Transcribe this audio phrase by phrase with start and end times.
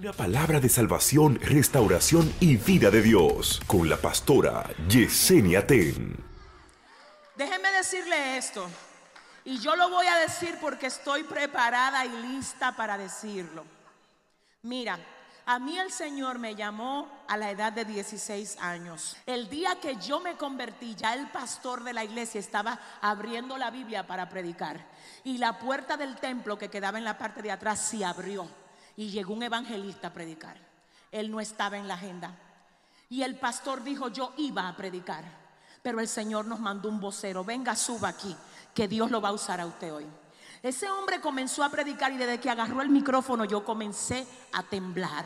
[0.00, 6.16] Una palabra de salvación, restauración y vida de Dios con la pastora Yesenia Ten.
[7.34, 8.64] Déjeme decirle esto,
[9.44, 13.64] y yo lo voy a decir porque estoy preparada y lista para decirlo.
[14.62, 15.00] Mira,
[15.46, 19.16] a mí el Señor me llamó a la edad de 16 años.
[19.26, 23.72] El día que yo me convertí, ya el pastor de la iglesia estaba abriendo la
[23.72, 24.86] Biblia para predicar.
[25.24, 28.48] Y la puerta del templo que quedaba en la parte de atrás se abrió.
[28.98, 30.56] Y llegó un evangelista a predicar.
[31.12, 32.36] Él no estaba en la agenda.
[33.08, 35.22] Y el pastor dijo, yo iba a predicar.
[35.82, 37.44] Pero el Señor nos mandó un vocero.
[37.44, 38.36] Venga, suba aquí,
[38.74, 40.04] que Dios lo va a usar a usted hoy.
[40.64, 45.24] Ese hombre comenzó a predicar y desde que agarró el micrófono yo comencé a temblar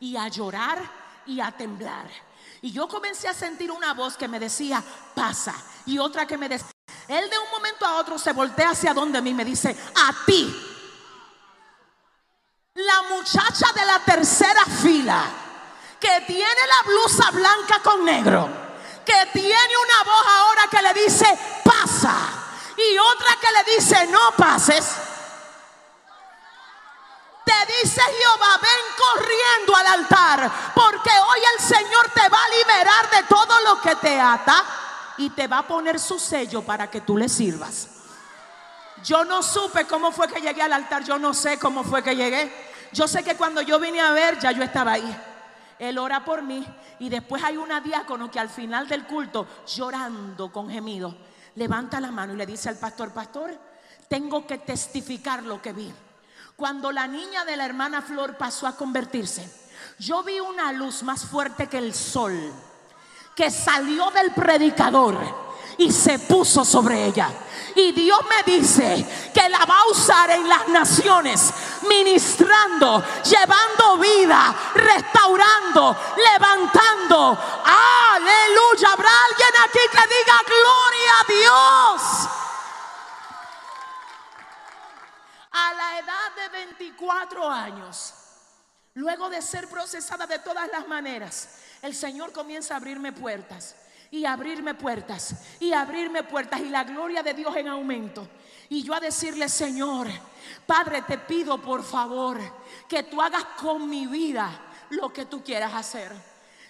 [0.00, 0.78] y a llorar
[1.24, 2.10] y a temblar.
[2.62, 4.82] Y yo comencé a sentir una voz que me decía,
[5.14, 5.54] pasa.
[5.86, 6.72] Y otra que me decía,
[7.06, 10.73] él de un momento a otro se voltea hacia donde mí me dice, a ti.
[12.74, 15.22] La muchacha de la tercera fila,
[16.00, 18.48] que tiene la blusa blanca con negro,
[19.06, 22.16] que tiene una voz ahora que le dice, pasa
[22.76, 24.92] y otra que le dice, no pases.
[27.44, 33.10] Te dice Jehová, ven corriendo al altar, porque hoy el Señor te va a liberar
[33.10, 34.64] de todo lo que te ata
[35.18, 37.93] y te va a poner su sello para que tú le sirvas.
[39.04, 42.16] Yo no supe cómo fue que llegué al altar, yo no sé cómo fue que
[42.16, 42.50] llegué.
[42.92, 45.16] Yo sé que cuando yo vine a ver, ya yo estaba ahí.
[45.78, 46.64] Él ora por mí
[46.98, 51.14] y después hay una diácono que al final del culto, llorando con gemido,
[51.56, 53.50] levanta la mano y le dice al pastor, pastor,
[54.08, 55.92] tengo que testificar lo que vi.
[56.56, 59.50] Cuando la niña de la hermana Flor pasó a convertirse,
[59.98, 62.52] yo vi una luz más fuerte que el sol
[63.34, 65.43] que salió del predicador
[65.78, 67.30] y se puso sobre ella.
[67.74, 71.52] Y Dios me dice que la va a usar en las naciones,
[71.88, 77.38] ministrando, llevando vida, restaurando, levantando.
[77.64, 78.92] Aleluya.
[78.92, 82.28] Habrá alguien aquí que diga gloria a Dios.
[85.50, 88.14] A la edad de 24 años,
[88.94, 91.48] luego de ser procesada de todas las maneras,
[91.82, 93.74] el Señor comienza a abrirme puertas
[94.14, 98.28] y abrirme puertas y abrirme puertas y la gloria de Dios en aumento.
[98.68, 100.06] Y yo a decirle, Señor,
[100.64, 102.38] Padre, te pido por favor
[102.88, 104.48] que tú hagas con mi vida
[104.90, 106.12] lo que tú quieras hacer.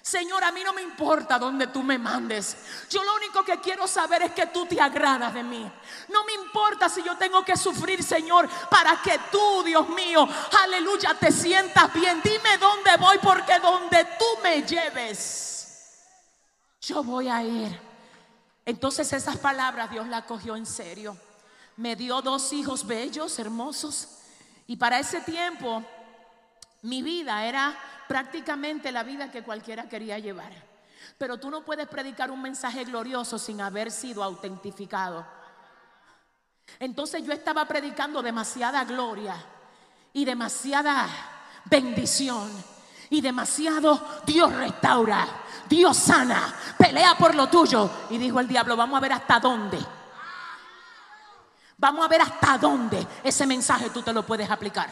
[0.01, 2.57] Señor, a mí no me importa dónde tú me mandes.
[2.89, 5.71] Yo lo único que quiero saber es que tú te agradas de mí.
[6.09, 10.27] No me importa si yo tengo que sufrir, Señor, para que tú, Dios mío,
[10.63, 12.23] aleluya, te sientas bien.
[12.25, 15.54] Dime dónde voy, porque donde tú me lleves
[16.87, 17.79] yo voy a ir.
[18.65, 21.17] Entonces esas palabras Dios las cogió en serio.
[21.77, 24.09] Me dio dos hijos bellos, hermosos.
[24.67, 25.83] Y para ese tiempo
[26.83, 30.53] mi vida era prácticamente la vida que cualquiera quería llevar.
[31.19, 35.27] Pero tú no puedes predicar un mensaje glorioso sin haber sido autentificado.
[36.79, 39.37] Entonces yo estaba predicando demasiada gloria
[40.13, 41.09] y demasiada
[41.67, 42.51] bendición
[43.11, 45.27] y demasiado Dios restaura,
[45.69, 47.91] Dios sana, pelea por lo tuyo.
[48.11, 49.79] Y dijo el diablo, vamos a ver hasta dónde.
[51.77, 54.89] Vamos a ver hasta dónde ese mensaje tú te lo puedes aplicar.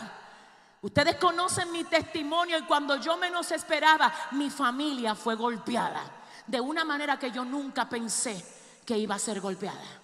[0.82, 6.02] Ustedes conocen mi testimonio y cuando yo menos esperaba, mi familia fue golpeada
[6.46, 8.44] de una manera que yo nunca pensé
[8.84, 10.00] que iba a ser golpeada.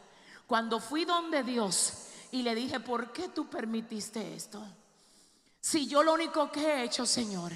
[0.46, 1.92] Cuando fui donde Dios
[2.30, 4.64] y le dije, ¿por qué tú permitiste esto?
[5.60, 7.52] Si yo lo único que he hecho, Señor,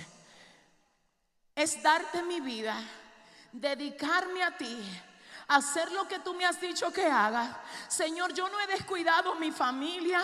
[1.55, 2.77] es darte mi vida,
[3.53, 4.83] dedicarme a ti,
[5.49, 7.61] hacer lo que tú me has dicho que haga.
[7.89, 10.23] Señor, yo no he descuidado mi familia.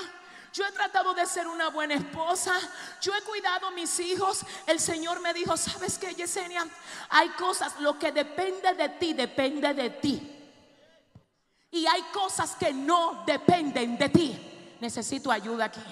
[0.53, 2.59] Yo he tratado de ser una buena esposa.
[3.03, 4.41] Yo he cuidado a mis hijos.
[4.67, 6.67] El Señor me dijo, ¿sabes qué, Yesenia?
[7.11, 10.35] Hay cosas, lo que depende de ti, depende de ti.
[11.71, 14.77] Y hay cosas que no dependen de ti.
[14.81, 15.85] Necesito ayuda aquí.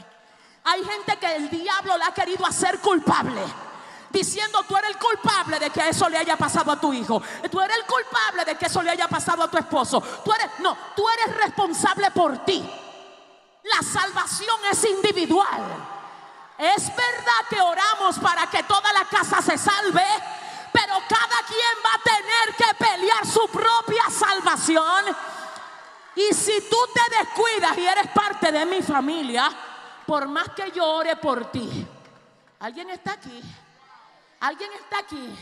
[0.64, 3.42] Hay gente que el diablo la ha querido hacer culpable
[4.16, 7.22] diciendo tú eres el culpable de que eso le haya pasado a tu hijo.
[7.50, 10.00] Tú eres el culpable de que eso le haya pasado a tu esposo.
[10.24, 12.64] Tú eres, no, tú eres responsable por ti.
[13.64, 15.62] La salvación es individual.
[16.56, 20.06] Es verdad que oramos para que toda la casa se salve,
[20.72, 25.14] pero cada quien va a tener que pelear su propia salvación.
[26.14, 29.50] Y si tú te descuidas y eres parte de mi familia,
[30.06, 31.86] por más que yo ore por ti,
[32.60, 33.42] ¿alguien está aquí?
[34.40, 35.34] Alguien está aquí.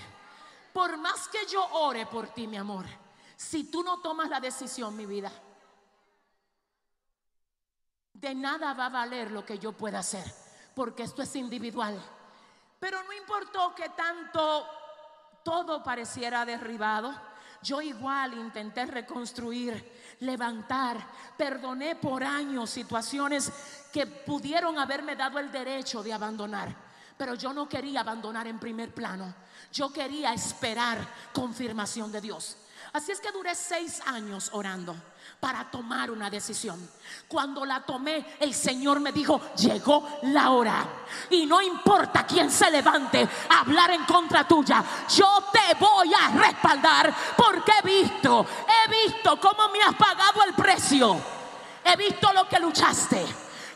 [0.73, 2.85] Por más que yo ore por ti, mi amor,
[3.37, 5.31] si tú no tomas la decisión, mi vida,
[8.13, 10.25] de nada va a valer lo que yo pueda hacer,
[10.75, 12.01] porque esto es individual.
[12.81, 14.67] Pero no importó que tanto
[15.45, 17.15] todo pareciera derribado.
[17.63, 20.99] Yo igual intenté reconstruir, levantar,
[21.37, 23.53] perdoné por años situaciones
[23.93, 26.84] que pudieron haberme dado el derecho de abandonar.
[27.17, 29.35] Pero yo no quería abandonar en primer plano.
[29.73, 30.99] Yo quería esperar
[31.33, 32.57] confirmación de Dios.
[32.93, 34.95] Así es que duré seis años orando
[35.41, 36.89] para tomar una decisión.
[37.27, 40.87] Cuando la tomé, el Señor me dijo, llegó la hora.
[41.31, 46.29] Y no importa quién se levante a hablar en contra tuya, yo te voy a
[46.31, 48.47] respaldar porque he visto,
[48.87, 51.21] he visto cómo me has pagado el precio.
[51.85, 53.27] He visto lo que luchaste.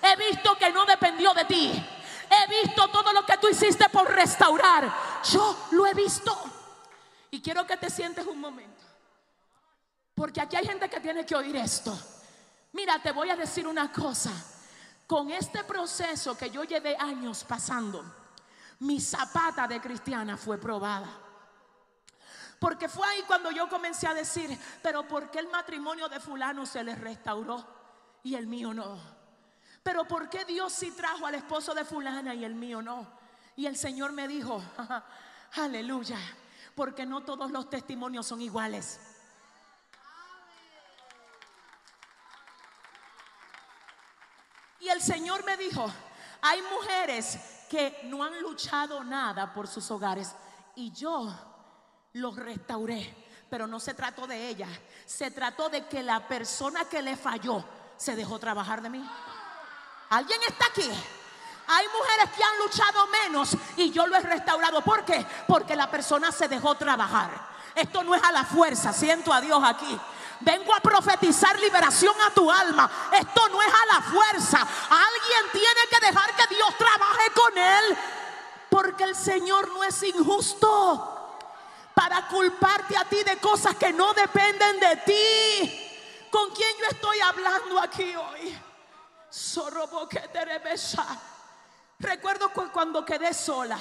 [0.01, 1.87] He visto que no dependió de ti.
[2.31, 4.93] He visto todo lo que tú hiciste por restaurar.
[5.31, 6.37] Yo lo he visto.
[7.31, 8.85] Y quiero que te sientes un momento.
[10.15, 11.97] Porque aquí hay gente que tiene que oír esto.
[12.73, 14.31] Mira, te voy a decir una cosa.
[15.07, 18.05] Con este proceso que yo llevé años pasando,
[18.81, 21.09] mi zapata de cristiana fue probada.
[22.59, 26.67] Porque fue ahí cuando yo comencé a decir, pero ¿por qué el matrimonio de fulano
[26.67, 27.65] se le restauró
[28.23, 29.18] y el mío no?
[29.89, 33.07] Pero ¿por qué Dios sí trajo al esposo de fulana y el mío no?
[33.57, 34.63] Y el Señor me dijo,
[35.55, 36.19] aleluya,
[36.75, 39.01] porque no todos los testimonios son iguales.
[44.81, 45.91] Y el Señor me dijo,
[46.43, 47.39] hay mujeres
[47.71, 50.35] que no han luchado nada por sus hogares
[50.77, 51.35] y yo
[52.13, 54.69] los restauré, pero no se trató de ella,
[55.07, 57.65] se trató de que la persona que le falló
[57.97, 59.11] se dejó trabajar de mí.
[60.11, 60.91] ¿Alguien está aquí?
[61.71, 64.81] Hay mujeres que han luchado menos y yo lo he restaurado.
[64.81, 65.27] ¿Por qué?
[65.47, 67.31] Porque la persona se dejó trabajar.
[67.75, 69.99] Esto no es a la fuerza, siento a Dios aquí.
[70.41, 72.91] Vengo a profetizar liberación a tu alma.
[73.13, 74.59] Esto no es a la fuerza.
[74.61, 77.99] Alguien tiene que dejar que Dios trabaje con él.
[78.71, 81.15] Porque el Señor no es injusto
[81.93, 86.29] para culparte a ti de cosas que no dependen de ti.
[86.31, 88.68] ¿Con quién yo estoy hablando aquí hoy?
[91.99, 93.79] Recuerdo cuando quedé sola,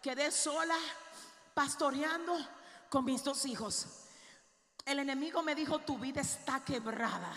[0.00, 0.76] quedé sola
[1.52, 2.36] pastoreando
[2.88, 3.86] con mis dos hijos.
[4.84, 7.32] El enemigo me dijo, tu vida está quebrada.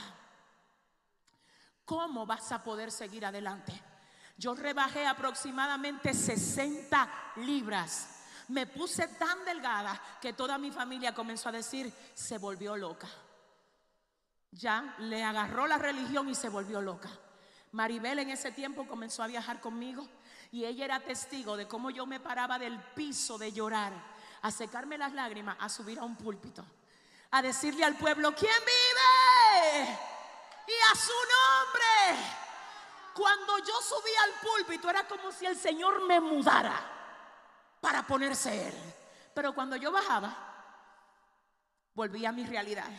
[1.85, 3.81] ¿Cómo vas a poder seguir adelante?
[4.37, 8.09] Yo rebajé aproximadamente 60 libras.
[8.49, 13.07] Me puse tan delgada que toda mi familia comenzó a decir, se volvió loca.
[14.51, 17.09] Ya le agarró la religión y se volvió loca.
[17.71, 20.07] Maribel en ese tiempo comenzó a viajar conmigo
[20.51, 23.93] y ella era testigo de cómo yo me paraba del piso de llorar,
[24.41, 26.65] a secarme las lágrimas, a subir a un púlpito
[27.31, 29.99] a decirle al pueblo, ¿quién vive?
[30.67, 32.25] Y a su nombre.
[33.13, 36.79] Cuando yo subí al púlpito era como si el Señor me mudara
[37.81, 38.75] para ponerse Él.
[39.33, 40.35] Pero cuando yo bajaba,
[41.93, 42.89] volví a mi realidad.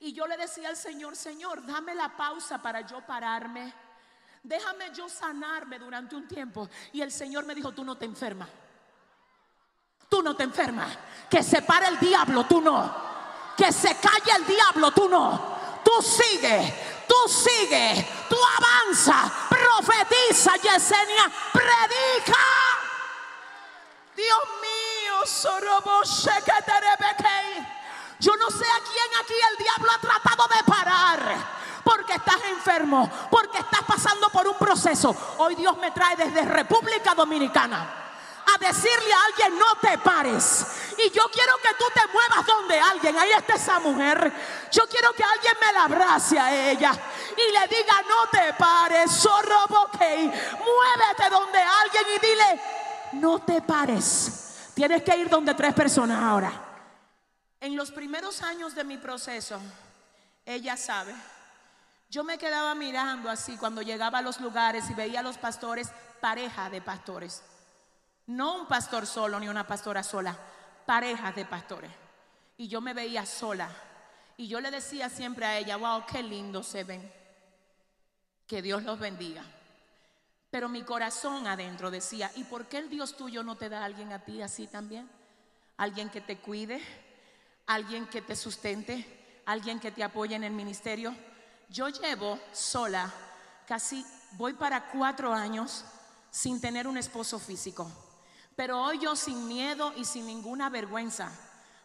[0.00, 3.72] Y yo le decía al Señor, Señor, dame la pausa para yo pararme.
[4.42, 6.68] Déjame yo sanarme durante un tiempo.
[6.92, 8.48] Y el Señor me dijo, tú no te enfermas.
[10.08, 10.96] Tú no te enfermas.
[11.30, 13.14] Que se para el diablo, tú no
[13.56, 15.54] que se calle el diablo, tú no.
[15.84, 22.38] Tú sigue, tú sigue, tú avanza, profetiza, Yesenia, predica.
[24.16, 24.74] Dios mío,
[28.24, 31.54] yo no sé a quién aquí el diablo ha tratado de parar.
[31.84, 35.14] Porque estás enfermo, porque estás pasando por un proceso.
[35.36, 38.00] Hoy Dios me trae desde República Dominicana
[38.46, 40.66] a decirle a alguien, no te pares.
[40.96, 44.32] Y yo quiero que tú te muevas donde alguien, ahí está esa mujer.
[44.72, 46.92] Yo quiero que alguien me la abrace a ella
[47.36, 49.66] y le diga, no te pares, zorro
[49.98, 52.62] Muévete donde alguien y dile,
[53.12, 54.70] no te pares.
[54.72, 56.63] Tienes que ir donde tres personas ahora.
[57.64, 59.58] En los primeros años de mi proceso,
[60.44, 61.14] ella sabe,
[62.10, 65.90] yo me quedaba mirando así cuando llegaba a los lugares y veía a los pastores,
[66.20, 67.42] pareja de pastores.
[68.26, 70.36] No un pastor solo ni una pastora sola,
[70.84, 71.90] parejas de pastores.
[72.58, 73.70] Y yo me veía sola.
[74.36, 77.10] Y yo le decía siempre a ella, wow, qué lindo se ven.
[78.46, 79.42] Que Dios los bendiga.
[80.50, 83.84] Pero mi corazón adentro decía, ¿y por qué el Dios tuyo no te da a
[83.86, 85.08] alguien a ti así también?
[85.78, 86.82] Alguien que te cuide,
[87.66, 91.14] alguien que te sustente, alguien que te apoye en el ministerio.
[91.68, 93.12] Yo llevo sola,
[93.66, 95.84] casi voy para cuatro años
[96.30, 97.90] sin tener un esposo físico.
[98.56, 101.30] Pero hoy yo sin miedo y sin ninguna vergüenza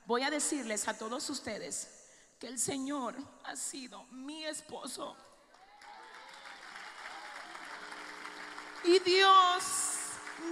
[0.06, 1.88] voy a decirles a todos ustedes
[2.40, 5.16] que el Señor ha sido mi esposo.
[8.84, 9.64] Y Dios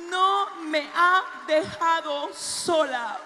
[0.10, 3.20] no me ha dejado sola.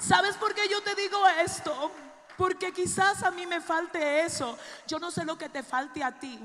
[0.00, 1.92] ¿Sabes por qué yo te digo esto?
[2.38, 4.58] Porque quizás a mí me falte eso.
[4.86, 6.40] Yo no sé lo que te falte a ti.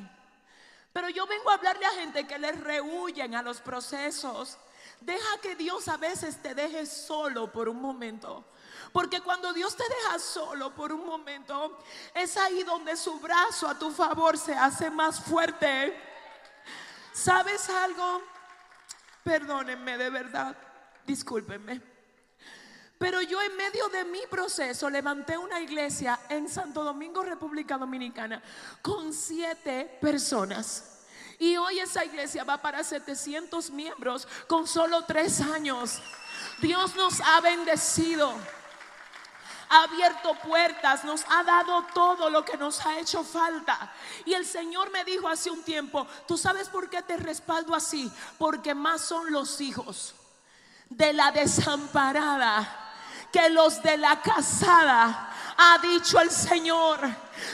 [0.91, 4.57] Pero yo vengo a hablarle a gente que les rehuyen a los procesos.
[5.00, 8.45] Deja que Dios a veces te deje solo por un momento.
[8.91, 11.79] Porque cuando Dios te deja solo por un momento,
[12.13, 15.97] es ahí donde su brazo a tu favor se hace más fuerte.
[17.13, 18.21] ¿Sabes algo?
[19.24, 20.57] Perdónenme de verdad,
[21.05, 21.94] discúlpenme.
[23.05, 28.41] Pero yo en medio de mi proceso levanté una iglesia en Santo Domingo, República Dominicana,
[28.81, 31.03] con siete personas.
[31.38, 36.01] Y hoy esa iglesia va para 700 miembros con solo tres años.
[36.59, 38.33] Dios nos ha bendecido
[39.69, 43.93] ha abierto puertas, nos ha dado todo lo que nos ha hecho falta.
[44.25, 48.12] Y el Señor me dijo hace un tiempo, ¿tú sabes por qué te respaldo así?
[48.39, 50.15] Porque más son los hijos
[50.89, 52.81] de la desamparada
[53.36, 57.01] que los de la casada, ha dicho el Señor.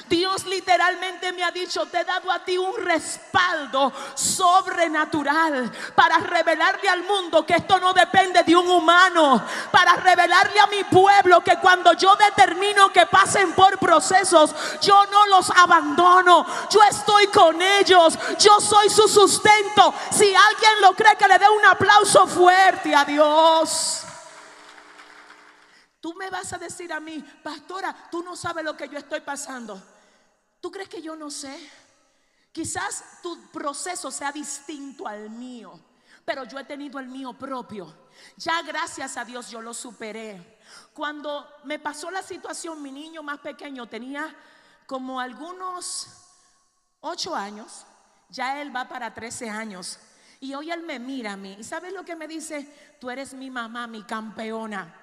[0.07, 6.87] Dios literalmente me ha dicho, te he dado a ti un respaldo sobrenatural para revelarle
[6.87, 11.57] al mundo que esto no depende de un humano, para revelarle a mi pueblo que
[11.57, 18.19] cuando yo determino que pasen por procesos, yo no los abandono, yo estoy con ellos,
[18.37, 19.95] yo soy su sustento.
[20.11, 24.05] Si alguien lo cree, que le dé un aplauso fuerte a Dios.
[26.01, 29.21] Tú me vas a decir a mí, pastora, tú no sabes lo que yo estoy
[29.21, 29.81] pasando.
[30.59, 31.55] ¿Tú crees que yo no sé?
[32.51, 35.79] Quizás tu proceso sea distinto al mío,
[36.25, 38.09] pero yo he tenido el mío propio.
[38.35, 40.59] Ya gracias a Dios yo lo superé.
[40.93, 44.35] Cuando me pasó la situación, mi niño más pequeño tenía
[44.87, 46.07] como algunos
[46.99, 47.85] ocho años,
[48.29, 49.99] ya él va para 13 años.
[50.39, 51.57] Y hoy él me mira a mí.
[51.59, 52.97] ¿Y sabes lo que me dice?
[52.99, 55.00] Tú eres mi mamá, mi campeona.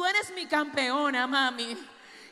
[0.00, 1.76] Tú eres mi campeona, mami.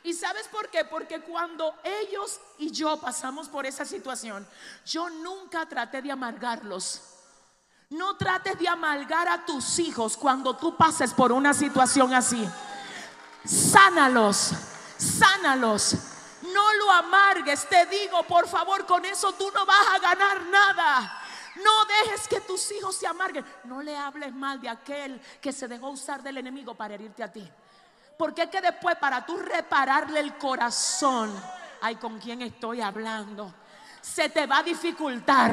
[0.02, 0.86] ¿Y sabes por qué?
[0.86, 4.48] Porque cuando ellos y yo pasamos por esa situación,
[4.86, 7.02] yo nunca traté de amargarlos.
[7.90, 12.42] No trates de amargar a tus hijos cuando tú pases por una situación así.
[13.44, 14.52] Sánalos,
[14.96, 15.94] sánalos.
[16.50, 21.22] No lo amargues, te digo, por favor, con eso tú no vas a ganar nada.
[22.04, 23.44] Dejes que tus hijos se amarguen.
[23.64, 27.32] No le hables mal de aquel que se dejó usar del enemigo para herirte a
[27.32, 27.48] ti.
[28.16, 31.32] Porque es que después para tú repararle el corazón,
[31.80, 33.54] ay, ¿con quién estoy hablando?
[34.00, 35.52] Se te va a dificultar.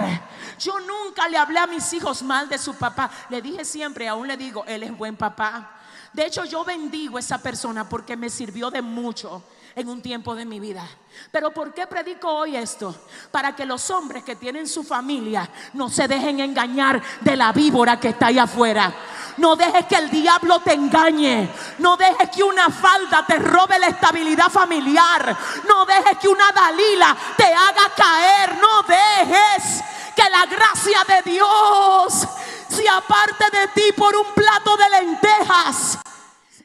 [0.59, 3.09] Yo nunca le hablé a mis hijos mal de su papá.
[3.29, 5.71] Le dije siempre, aún le digo, él es buen papá.
[6.13, 9.43] De hecho, yo bendigo a esa persona porque me sirvió de mucho
[9.75, 10.87] en un tiempo de mi vida.
[11.31, 12.95] Pero ¿por qué predico hoy esto?
[13.31, 17.99] Para que los hombres que tienen su familia no se dejen engañar de la víbora
[17.99, 18.93] que está ahí afuera.
[19.37, 21.49] No dejes que el diablo te engañe.
[21.79, 25.37] No dejes que una falda te robe la estabilidad familiar.
[25.67, 28.57] No dejes que una Dalila te haga caer.
[28.57, 29.83] No dejes
[30.15, 32.27] que la gracia de Dios
[32.69, 35.99] se aparte de ti por un plato de lentejas.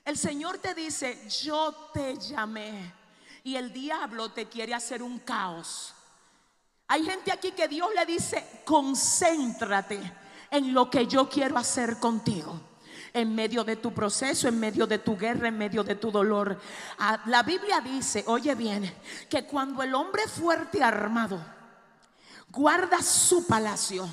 [0.04, 2.99] El Señor te dice, yo te llamé
[3.44, 5.94] y el diablo te quiere hacer un caos.
[6.88, 10.00] Hay gente aquí que Dios le dice, concéntrate
[10.50, 12.60] en lo que yo quiero hacer contigo.
[13.12, 16.60] En medio de tu proceso, en medio de tu guerra, en medio de tu dolor.
[16.98, 18.92] Ah, la Biblia dice, oye bien,
[19.28, 21.40] que cuando el hombre fuerte armado
[22.48, 24.08] guarda su palacio,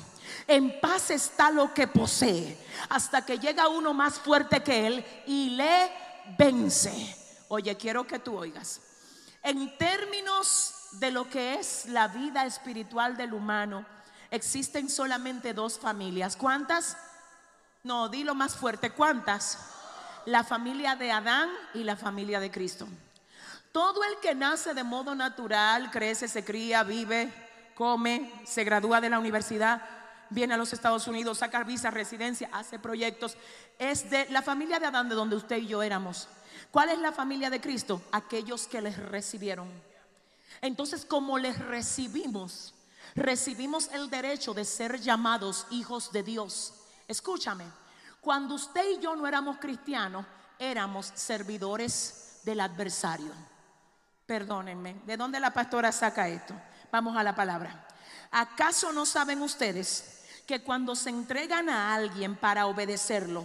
[0.46, 2.58] en paz está lo que posee,
[2.88, 5.92] hasta que llega uno más fuerte que él y le
[6.38, 7.16] vence.
[7.48, 8.80] Oye, quiero que tú oigas.
[9.48, 13.86] En términos de lo que es la vida espiritual del humano,
[14.30, 16.36] existen solamente dos familias.
[16.36, 16.98] ¿Cuántas?
[17.82, 18.90] No, dilo más fuerte.
[18.90, 19.58] ¿Cuántas?
[20.26, 22.86] La familia de Adán y la familia de Cristo.
[23.72, 27.32] Todo el que nace de modo natural, crece, se cría, vive,
[27.74, 29.80] come, se gradúa de la universidad,
[30.28, 33.38] viene a los Estados Unidos, saca visa, residencia, hace proyectos,
[33.78, 36.28] es de la familia de Adán, de donde usted y yo éramos.
[36.70, 38.02] ¿Cuál es la familia de Cristo?
[38.12, 39.68] Aquellos que les recibieron.
[40.60, 42.74] Entonces, como les recibimos,
[43.14, 46.74] recibimos el derecho de ser llamados hijos de Dios.
[47.06, 47.64] Escúchame,
[48.20, 50.26] cuando usted y yo no éramos cristianos,
[50.58, 53.32] éramos servidores del adversario.
[54.26, 56.54] Perdónenme, ¿de dónde la pastora saca esto?
[56.90, 57.86] Vamos a la palabra.
[58.30, 63.44] ¿Acaso no saben ustedes que cuando se entregan a alguien para obedecerlo,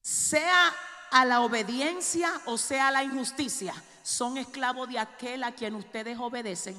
[0.00, 0.74] sea
[1.10, 6.18] a la obediencia o sea a la injusticia, son esclavos de aquel a quien ustedes
[6.18, 6.76] obedecen?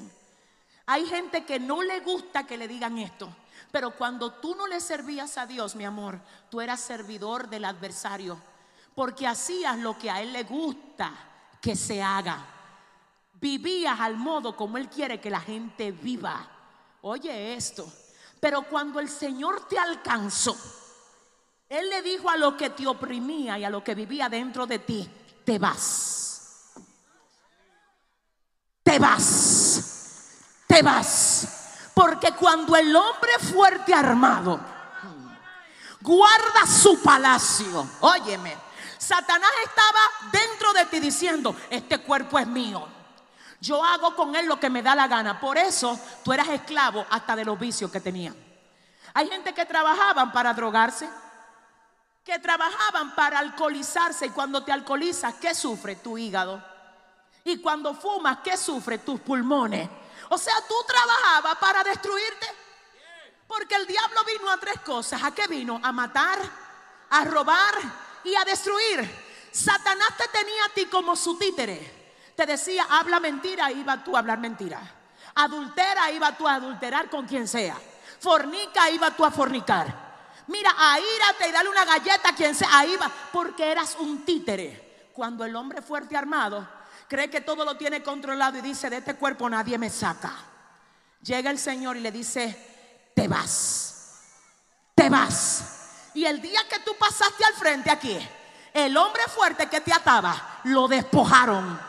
[0.86, 3.31] Hay gente que no le gusta que le digan esto,
[3.71, 6.19] Pero cuando tú no le servías a Dios, mi amor,
[6.50, 8.41] tú eras servidor del adversario.
[8.95, 11.12] Porque hacías lo que a Él le gusta
[11.62, 12.43] que se haga.
[13.33, 16.50] Vivías al modo como Él quiere que la gente viva.
[17.01, 17.88] Oye esto.
[18.39, 20.57] Pero cuando el Señor te alcanzó,
[21.69, 24.79] Él le dijo a lo que te oprimía y a lo que vivía dentro de
[24.79, 25.07] ti,
[25.45, 26.73] te vas.
[28.81, 30.33] Te vas.
[30.65, 31.91] Te vas.
[31.93, 34.59] Porque cuando el hombre fuerte armado
[36.01, 38.57] guarda su palacio, óyeme,
[38.97, 39.99] Satanás estaba
[40.31, 42.88] dentro de ti diciendo, este cuerpo es mío.
[43.61, 45.39] Yo hago con él lo que me da la gana.
[45.39, 48.33] Por eso tú eras esclavo hasta de los vicios que tenía.
[49.13, 51.09] Hay gente que trabajaban para drogarse,
[52.29, 56.63] que trabajaban para alcoholizarse y cuando te alcoholizas, ¿qué sufre tu hígado?
[57.43, 59.89] Y cuando fumas, ¿qué sufre tus pulmones?
[60.29, 62.45] O sea, tú trabajabas para destruirte.
[63.48, 65.24] Porque el diablo vino a tres cosas.
[65.24, 65.79] ¿A qué vino?
[65.81, 66.38] A matar,
[67.09, 67.74] a robar
[68.24, 69.50] y a destruir.
[69.51, 72.13] Satanás te tenía a ti como su títere.
[72.36, 74.79] Te decía, habla mentira, iba tú a hablar mentira.
[75.33, 77.75] Adultera, iba tú a adulterar con quien sea.
[78.19, 80.09] Fornica, iba tú a fornicar.
[80.50, 82.79] Mira, a írate y dale una galleta a quien sea.
[82.79, 85.12] Ahí va, porque eras un títere.
[85.13, 86.68] Cuando el hombre fuerte armado
[87.08, 90.34] cree que todo lo tiene controlado y dice, de este cuerpo nadie me saca.
[91.22, 94.24] Llega el Señor y le dice, te vas,
[94.96, 96.10] te vas.
[96.15, 98.18] Y el día que tú pasaste al frente aquí,
[98.74, 101.79] el hombre fuerte que te ataba, lo despojaron.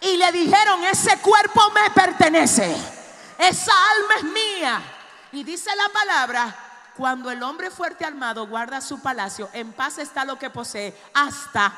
[0.00, 2.74] Y le dijeron, ese cuerpo me pertenece,
[3.36, 4.82] esa alma es mía.
[5.32, 6.69] Y dice la palabra,
[7.00, 11.72] cuando el hombre fuerte armado guarda su palacio, en paz está lo que posee hasta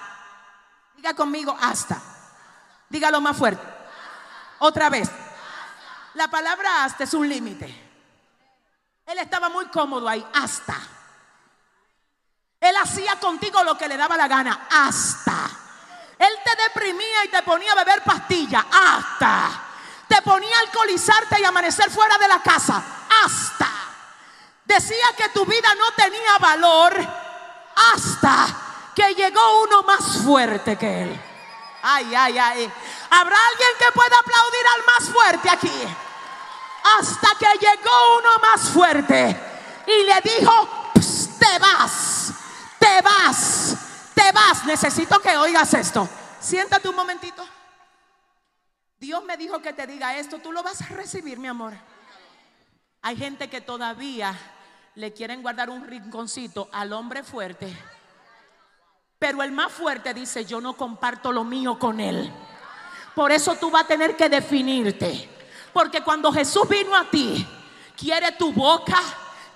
[0.97, 2.01] Diga conmigo hasta.
[2.89, 3.65] Dígalo más fuerte.
[4.59, 5.09] Otra vez.
[6.15, 7.67] La palabra hasta es un límite.
[9.07, 10.27] Él estaba muy cómodo ahí.
[10.35, 10.77] Hasta.
[12.61, 14.67] Él hacía contigo lo que le daba la gana.
[14.71, 15.51] Hasta.
[16.19, 18.67] Él te deprimía y te ponía a beber pastilla.
[18.71, 19.51] Hasta.
[20.09, 22.83] Te ponía a alcoholizarte y amanecer fuera de la casa.
[23.25, 23.72] Hasta.
[24.75, 26.95] Decía que tu vida no tenía valor.
[27.95, 28.47] Hasta
[28.95, 31.21] que llegó uno más fuerte que él.
[31.83, 32.73] Ay, ay, ay.
[33.11, 35.83] ¿Habrá alguien que pueda aplaudir al más fuerte aquí?
[36.99, 39.37] Hasta que llegó uno más fuerte
[39.87, 40.93] y le dijo,
[41.39, 42.33] te vas,
[42.79, 43.77] te vas,
[44.15, 44.65] te vas.
[44.65, 46.09] Necesito que oigas esto.
[46.41, 47.47] Siéntate un momentito.
[48.99, 51.75] Dios me dijo que te diga esto, tú lo vas a recibir, mi amor.
[53.03, 54.35] Hay gente que todavía
[54.95, 57.75] le quieren guardar un rinconcito al hombre fuerte
[59.23, 62.29] pero el más fuerte dice, yo no comparto lo mío con él.
[63.15, 65.31] Por eso tú vas a tener que definirte.
[65.73, 67.47] Porque cuando Jesús vino a ti,
[67.97, 68.99] quiere tu boca,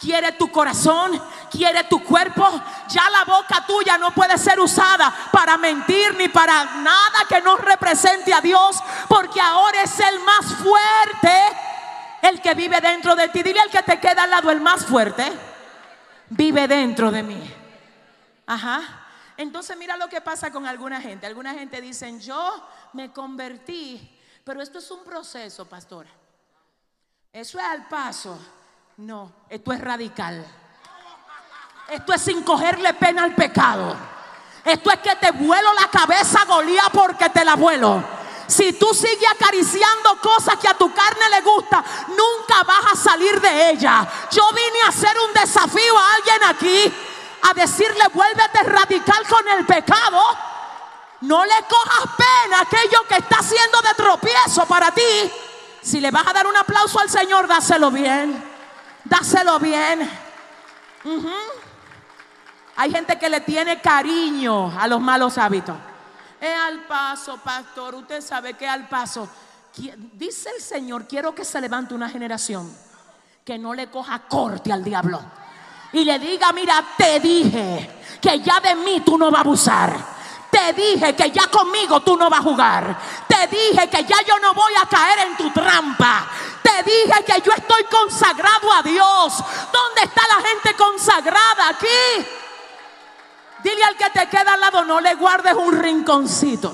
[0.00, 1.20] quiere tu corazón,
[1.50, 2.48] quiere tu cuerpo.
[2.90, 7.56] Ya la boca tuya no puede ser usada para mentir ni para nada que no
[7.56, 8.76] represente a Dios.
[9.08, 11.65] Porque ahora es el más fuerte
[12.22, 13.42] el que vive dentro de ti.
[13.42, 15.30] Dile al que te queda al lado, el más fuerte,
[16.30, 17.54] vive dentro de mí.
[18.46, 19.06] Ajá.
[19.36, 21.26] Entonces mira lo que pasa con alguna gente.
[21.26, 26.08] Alguna gente dicen, yo me convertí, pero esto es un proceso, pastora.
[27.32, 28.38] Eso es al paso.
[28.96, 30.44] No, esto es radical.
[31.88, 33.94] Esto es sin cogerle pena al pecado.
[34.64, 38.02] Esto es que te vuelo la cabeza, Golía, porque te la vuelo.
[38.46, 43.40] Si tú sigues acariciando cosas que a tu carne le gusta, nunca vas a salir
[43.40, 44.06] de ella.
[44.30, 46.94] Yo vine a hacer un desafío a alguien aquí
[47.42, 50.20] a decirle vuélvete radical con el pecado,
[51.22, 55.30] no le cojas pena aquello que está haciendo de tropiezo para ti.
[55.80, 58.42] Si le vas a dar un aplauso al Señor, dáselo bien.
[59.04, 60.10] Dáselo bien.
[62.76, 65.76] Hay gente que le tiene cariño a los malos hábitos.
[66.54, 67.94] Al paso, pastor.
[67.94, 69.28] Usted sabe que al paso.
[70.12, 72.74] Dice el Señor, quiero que se levante una generación
[73.44, 75.20] que no le coja corte al diablo
[75.92, 80.16] y le diga, mira, te dije que ya de mí tú no vas a abusar.
[80.50, 82.98] Te dije que ya conmigo tú no vas a jugar.
[83.26, 86.26] Te dije que ya yo no voy a caer en tu trampa.
[86.62, 89.34] Te dije que yo estoy consagrado a Dios.
[89.72, 92.26] ¿Dónde está la gente consagrada aquí?
[93.66, 96.72] Dile al que te queda al lado, no le guardes un rinconcito.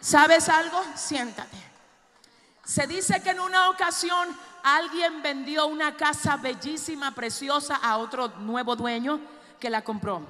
[0.00, 0.82] ¿Sabes algo?
[0.96, 1.56] Siéntate.
[2.64, 4.28] Se dice que en una ocasión
[4.64, 9.20] alguien vendió una casa bellísima, preciosa a otro nuevo dueño
[9.60, 10.20] que la compró.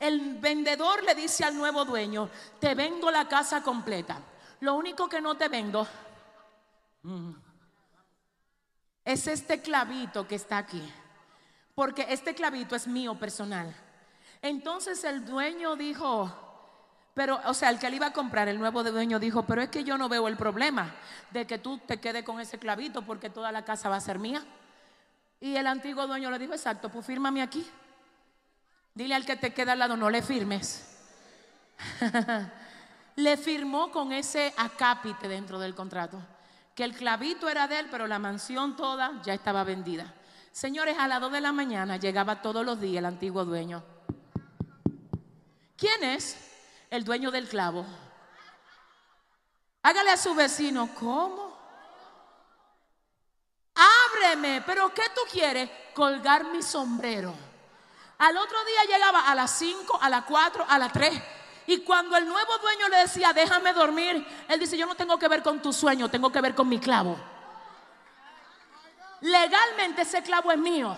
[0.00, 4.18] El vendedor le dice al nuevo dueño, te vendo la casa completa.
[4.60, 5.86] Lo único que no te vendo
[9.04, 10.82] es este clavito que está aquí.
[11.74, 13.76] Porque este clavito es mío personal.
[14.42, 16.32] Entonces el dueño dijo,
[17.14, 19.70] pero, o sea, el que le iba a comprar, el nuevo dueño dijo, pero es
[19.70, 20.94] que yo no veo el problema
[21.32, 24.20] de que tú te quedes con ese clavito porque toda la casa va a ser
[24.20, 24.44] mía.
[25.40, 27.68] Y el antiguo dueño le dijo, exacto, pues fírmame aquí.
[28.94, 30.96] Dile al que te queda al lado, no le firmes.
[33.16, 36.22] le firmó con ese acápite dentro del contrato,
[36.74, 40.14] que el clavito era de él, pero la mansión toda ya estaba vendida.
[40.52, 43.82] Señores, a las 2 de la mañana llegaba todos los días el antiguo dueño.
[45.78, 46.36] ¿Quién es?
[46.90, 47.86] El dueño del clavo.
[49.82, 51.56] Hágale a su vecino, ¿cómo?
[53.76, 55.70] Ábreme, pero ¿qué tú quieres?
[55.94, 57.32] Colgar mi sombrero.
[58.18, 61.22] Al otro día llegaba a las 5, a las 4, a las 3.
[61.68, 65.28] Y cuando el nuevo dueño le decía, déjame dormir, él dice, yo no tengo que
[65.28, 67.16] ver con tu sueño, tengo que ver con mi clavo.
[69.20, 70.96] Legalmente ese clavo es mío.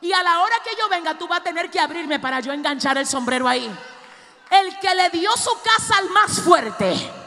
[0.00, 2.52] Y a la hora que yo venga, tú vas a tener que abrirme para yo
[2.52, 3.76] enganchar el sombrero ahí.
[4.50, 7.20] El que le dio su casa al más fuerte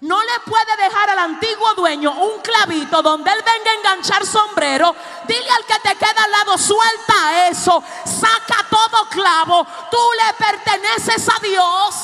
[0.00, 4.94] no le puede dejar al antiguo dueño un clavito donde él venga a enganchar sombrero.
[5.26, 9.66] Dile al que te queda al lado, suelta eso, saca todo clavo.
[9.90, 11.94] Tú le perteneces a Dios.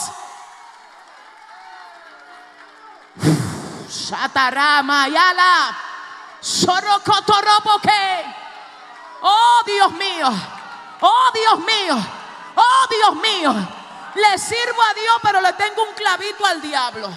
[3.88, 5.76] Shatarama yala.
[9.22, 10.28] Oh Dios mío.
[11.00, 11.96] Oh Dios mío.
[12.56, 13.83] Oh Dios mío.
[14.14, 17.10] Le sirvo a Dios, pero le tengo un clavito al diablo.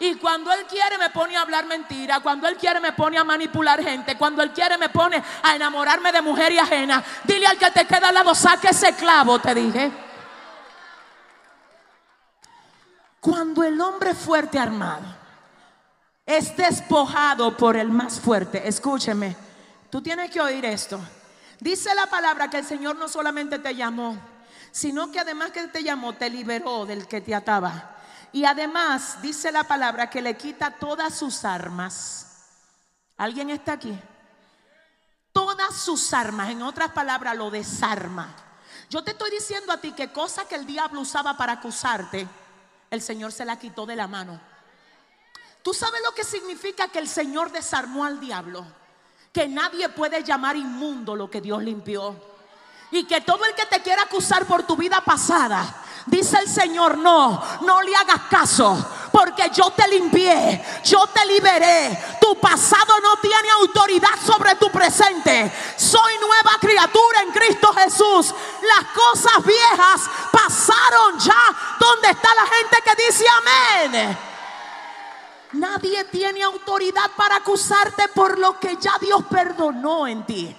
[0.00, 3.24] Y cuando Él quiere me pone a hablar mentira, cuando Él quiere me pone a
[3.24, 7.02] manipular gente, cuando Él quiere me pone a enamorarme de mujer y ajena.
[7.24, 9.90] Dile al que te queda al lado, saque ese clavo, te dije.
[13.20, 15.16] Cuando el hombre fuerte armado
[16.24, 19.36] es despojado por el más fuerte, escúcheme,
[19.90, 21.00] tú tienes que oír esto.
[21.58, 24.16] Dice la palabra que el Señor no solamente te llamó,
[24.70, 27.96] sino que además que te llamó, te liberó del que te ataba.
[28.32, 32.26] Y además dice la palabra que le quita todas sus armas.
[33.16, 33.98] ¿Alguien está aquí?
[35.32, 38.34] Todas sus armas, en otras palabras, lo desarma.
[38.90, 42.26] Yo te estoy diciendo a ti que cosa que el diablo usaba para acusarte,
[42.90, 44.40] el Señor se la quitó de la mano.
[45.62, 48.64] ¿Tú sabes lo que significa que el Señor desarmó al diablo?
[49.32, 52.16] Que nadie puede llamar inmundo lo que Dios limpió.
[52.90, 56.96] Y que todo el que te quiera acusar por tu vida pasada, Dice el Señor,
[56.96, 62.16] no, no le hagas caso, porque yo te limpié, yo te liberé.
[62.18, 65.52] Tu pasado no tiene autoridad sobre tu presente.
[65.76, 68.34] Soy nueva criatura en Cristo Jesús.
[68.62, 71.76] Las cosas viejas pasaron ya.
[71.78, 74.18] ¿Dónde está la gente que dice amén?
[75.52, 80.56] Nadie tiene autoridad para acusarte por lo que ya Dios perdonó en ti.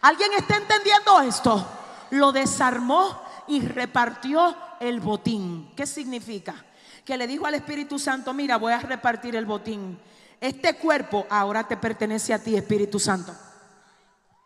[0.00, 1.66] ¿Alguien está entendiendo esto?
[2.10, 5.72] Lo desarmó y repartió el botín.
[5.76, 6.54] ¿Qué significa?
[7.04, 9.98] Que le dijo al Espíritu Santo, mira, voy a repartir el botín.
[10.40, 13.34] Este cuerpo ahora te pertenece a ti, Espíritu Santo.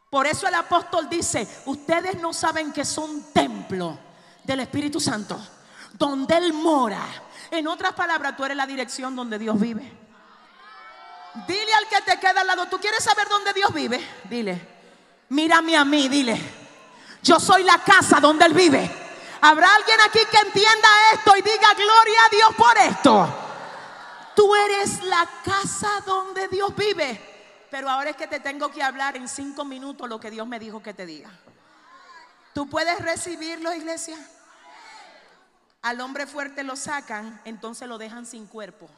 [0.08, 3.98] Por eso el apóstol dice, ustedes no saben que son templo
[4.44, 5.38] del Espíritu Santo,
[5.94, 7.02] donde Él mora.
[7.50, 9.90] En otras palabras, tú eres la dirección donde Dios vive.
[11.46, 14.06] Dile al que te queda al lado, ¿tú quieres saber dónde Dios vive?
[14.28, 14.68] Dile,
[15.32, 16.38] mírame a mí, dile,
[17.22, 18.90] yo soy la casa donde Él vive.
[19.40, 23.38] ¿Habrá alguien aquí que entienda esto y diga gloria a Dios por esto?
[24.36, 27.30] Tú eres la casa donde Dios vive.
[27.70, 30.58] Pero ahora es que te tengo que hablar en cinco minutos lo que Dios me
[30.58, 31.30] dijo que te diga.
[32.52, 34.18] ¿Tú puedes recibirlo, iglesia?
[35.80, 38.90] Al hombre fuerte lo sacan, entonces lo dejan sin cuerpo.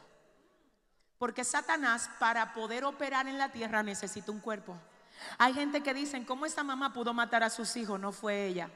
[1.17, 4.77] Porque Satanás para poder operar en la tierra necesita un cuerpo.
[5.37, 7.99] Hay gente que dicen, ¿cómo esa mamá pudo matar a sus hijos?
[7.99, 8.69] No fue ella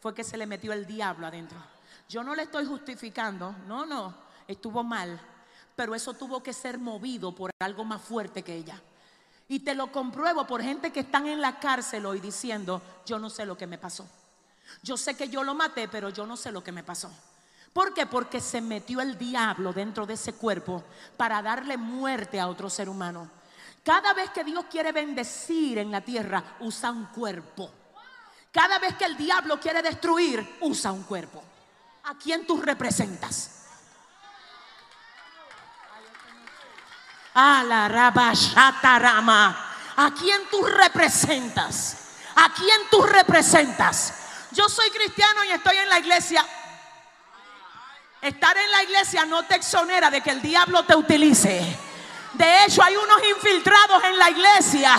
[0.00, 1.58] fue que se le metió el diablo adentro.
[2.08, 4.14] Yo no le estoy justificando, no, no,
[4.46, 5.20] estuvo mal,
[5.74, 8.80] pero eso tuvo que ser movido por algo más fuerte que ella.
[9.48, 13.30] Y te lo compruebo por gente que están en la cárcel hoy diciendo, yo no
[13.30, 14.08] sé lo que me pasó.
[14.82, 17.10] Yo sé que yo lo maté, pero yo no sé lo que me pasó.
[17.72, 18.06] ¿Por qué?
[18.06, 20.84] Porque se metió el diablo dentro de ese cuerpo
[21.16, 23.30] para darle muerte a otro ser humano.
[23.86, 27.72] Cada vez que Dios quiere bendecir en la tierra, usa un cuerpo.
[28.50, 31.40] Cada vez que el diablo quiere destruir, usa un cuerpo.
[32.02, 33.68] ¿A quién tú representas?
[37.34, 39.72] A la rama.
[39.94, 41.96] ¿A quién tú representas?
[42.34, 44.14] ¿A quién tú representas?
[44.50, 46.44] Yo soy cristiano y estoy en la iglesia.
[48.20, 51.85] Estar en la iglesia no te exonera de que el diablo te utilice.
[52.36, 54.98] De hecho, hay unos infiltrados en la iglesia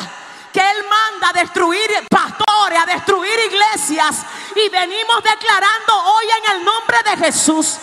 [0.52, 4.24] que Él manda a destruir pastores, a destruir iglesias.
[4.56, 7.78] Y venimos declarando hoy en el nombre de Jesús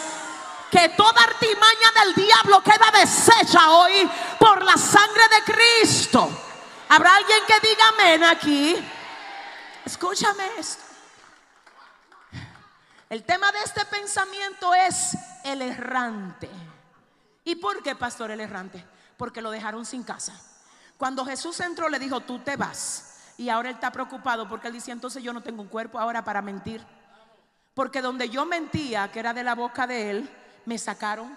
[0.71, 6.29] que toda artimaña del diablo queda deshecha hoy por la sangre de Cristo.
[6.88, 8.77] ¿Habrá alguien que diga amén aquí?
[9.85, 10.83] Escúchame esto.
[13.09, 16.51] El tema de este pensamiento es el errante.
[17.45, 18.85] ¿Y por qué, pastor, el errante?
[19.16, 20.40] Porque lo dejaron sin casa.
[20.96, 23.33] Cuando Jesús entró, le dijo, tú te vas.
[23.37, 26.24] Y ahora él está preocupado porque él dice, entonces yo no tengo un cuerpo ahora
[26.24, 26.85] para mentir.
[27.74, 30.31] Porque donde yo mentía, que era de la boca de él,
[30.64, 31.37] me sacaron.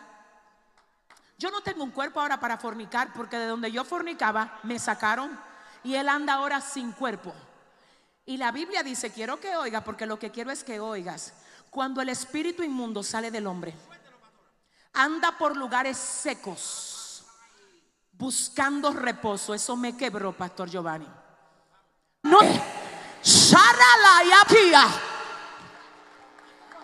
[1.40, 5.40] Yo no tengo un cuerpo ahora para fornicar, porque de donde yo fornicaba, me sacaron.
[5.84, 7.34] Y él anda ahora sin cuerpo.
[8.26, 11.34] Y la Biblia dice, quiero que oigas, porque lo que quiero es que oigas.
[11.70, 13.74] Cuando el espíritu inmundo sale del hombre,
[14.94, 16.97] anda por lugares secos,
[18.18, 19.54] buscando reposo.
[19.54, 21.08] Eso me quebró, Pastor Giovanni.
[22.24, 22.40] No,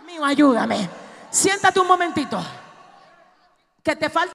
[0.06, 0.90] mío, ayúdame.
[1.30, 2.42] Siéntate un momentito.
[3.84, 4.34] Que te falta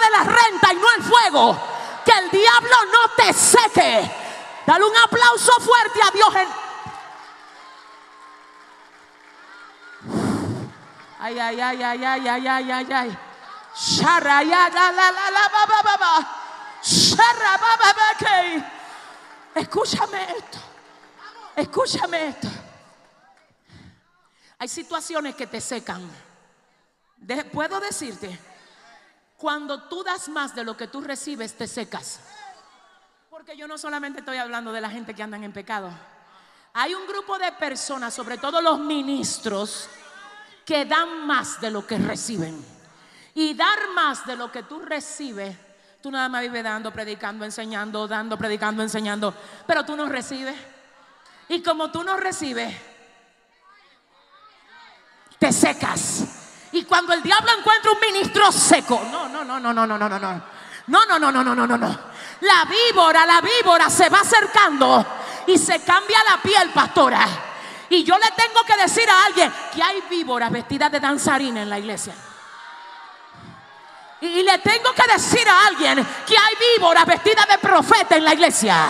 [0.00, 1.56] de la renta y no el fuego.
[2.04, 4.10] Que el diablo no te seque.
[4.66, 6.34] Dale un aplauso fuerte a Dios.
[11.20, 13.18] Ay, ay, ay, ay, ay, ay, ay, ay, ay.
[19.54, 20.58] Escúchame esto.
[21.56, 22.48] Escúchame esto.
[24.58, 26.08] Hay situaciones que te secan.
[27.52, 28.38] Puedo decirte,
[29.36, 32.20] cuando tú das más de lo que tú recibes, te secas.
[33.28, 35.90] Porque yo no solamente estoy hablando de la gente que andan en pecado.
[36.74, 39.88] Hay un grupo de personas, sobre todo los ministros,
[40.64, 42.73] que dan más de lo que reciben.
[43.34, 45.56] Y dar más de lo que tú recibes,
[46.00, 49.34] tú nada más vives dando, predicando, enseñando, dando, predicando, enseñando,
[49.66, 50.54] pero tú no recibes.
[51.48, 52.74] Y como tú no recibes,
[55.38, 56.24] te secas.
[56.72, 60.08] Y cuando el diablo encuentra un ministro seco, no, no, no, no, no, no, no,
[60.08, 60.42] no, no.
[60.86, 61.98] No, no, no, no, no, no, no.
[62.40, 65.06] La víbora, la víbora se va acercando
[65.46, 67.26] y se cambia la piel, pastora.
[67.88, 71.70] Y yo le tengo que decir a alguien que hay víboras vestidas de danzarina en
[71.70, 72.14] la iglesia.
[74.24, 78.32] Y le tengo que decir a alguien que hay víboras vestidas de profeta en la
[78.32, 78.88] iglesia.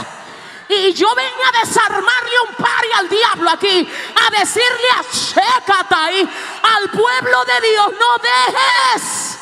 [0.68, 6.20] Y yo vengo a desarmarle un par y al diablo aquí, a decirle a ahí,
[6.62, 9.38] al pueblo de Dios, no dejes.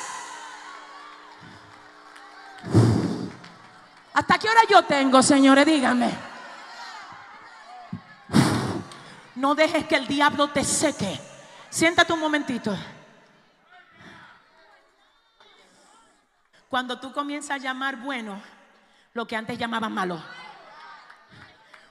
[4.15, 5.67] ¿Hasta qué hora yo tengo, señores?
[5.67, 6.11] Díganme.
[9.35, 11.21] No dejes que el diablo te seque.
[11.69, 12.75] Siéntate un momentito.
[16.73, 18.41] Cuando tú comienzas a llamar bueno
[19.13, 20.19] lo que antes llamaban malo.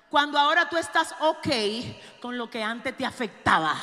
[0.10, 1.48] Cuando ahora tú estás ok
[2.20, 3.76] con lo que antes te afectaba.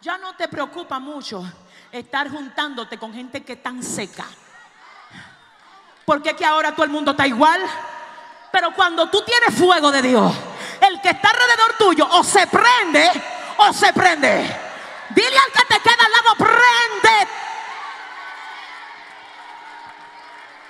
[0.00, 1.44] Ya no te preocupa mucho
[1.92, 4.24] estar juntándote con gente que tan seca.
[6.04, 7.60] Porque que ahora todo el mundo está igual.
[8.50, 10.34] Pero cuando tú tienes fuego de Dios
[10.80, 13.08] el que está alrededor tuyo o se prende
[13.58, 14.42] o se prende.
[15.10, 17.46] Dile al que te queda al lado, prende.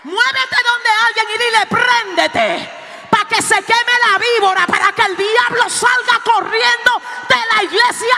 [0.07, 2.71] Muévete donde alguien y dile, préndete.
[3.11, 8.17] Para que se queme la víbora, para que el diablo salga corriendo de la iglesia.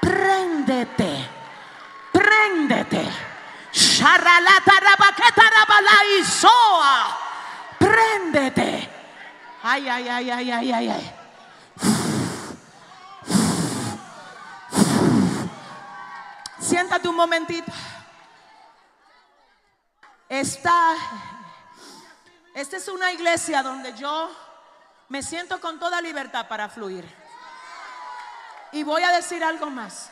[0.00, 1.28] préndete,
[2.12, 3.26] préndete.
[7.78, 8.88] Préndete.
[9.64, 11.14] Ay, ay, ay, ay, ay, ay, ay.
[16.60, 17.72] Siéntate un momentito.
[20.28, 20.96] Esta,
[22.52, 24.28] esta es una iglesia donde yo
[25.08, 27.04] me siento con toda libertad para fluir.
[28.72, 30.10] Y voy a decir algo más,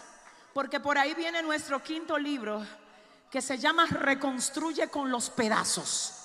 [0.52, 2.64] porque por ahí viene nuestro quinto libro
[3.28, 6.20] que se llama Reconstruye con los pedazos.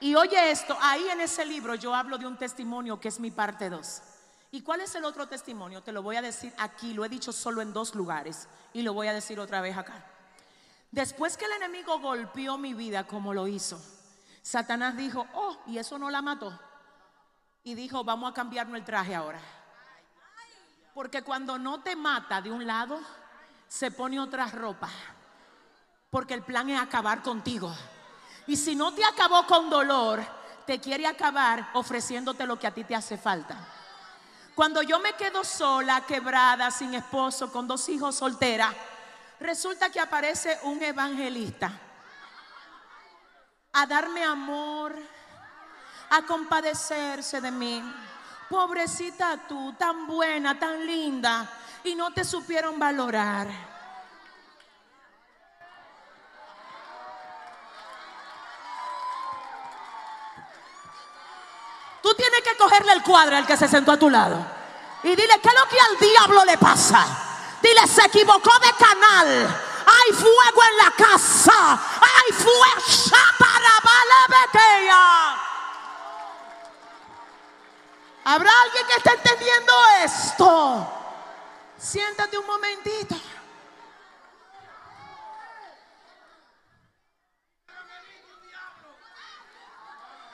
[0.00, 3.30] Y oye esto, ahí en ese libro yo hablo de un testimonio que es mi
[3.30, 4.02] parte 2.
[4.50, 5.82] ¿Y cuál es el otro testimonio?
[5.82, 8.92] Te lo voy a decir aquí, lo he dicho solo en dos lugares y lo
[8.92, 10.11] voy a decir otra vez acá.
[10.92, 13.80] Después que el enemigo golpeó mi vida como lo hizo,
[14.42, 16.58] Satanás dijo, oh, y eso no la mató.
[17.64, 19.40] Y dijo, vamos a cambiarnos el traje ahora.
[20.92, 23.00] Porque cuando no te mata de un lado,
[23.66, 24.90] se pone otra ropa.
[26.10, 27.74] Porque el plan es acabar contigo.
[28.46, 30.22] Y si no te acabó con dolor,
[30.66, 33.56] te quiere acabar ofreciéndote lo que a ti te hace falta.
[34.54, 38.74] Cuando yo me quedo sola, quebrada, sin esposo, con dos hijos soltera,
[39.42, 41.72] resulta que aparece un evangelista
[43.72, 44.94] a darme amor,
[46.10, 47.82] a compadecerse de mí.
[48.48, 51.48] Pobrecita tú, tan buena, tan linda,
[51.84, 53.48] y no te supieron valorar.
[62.02, 64.44] Tú tienes que cogerle el cuadro al que se sentó a tu lado
[65.02, 67.31] y dile, ¿qué es lo que al diablo le pasa?
[67.62, 69.28] Dile, se equivocó de canal.
[69.86, 71.80] Hay fuego en la casa.
[72.00, 72.62] Hay fuego.
[78.24, 79.72] ¿Habrá alguien que esté entendiendo
[80.04, 80.88] esto?
[81.76, 83.16] Siéntate un momentito.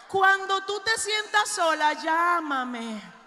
[0.06, 3.17] Cuando tú te sientas sola, llámame.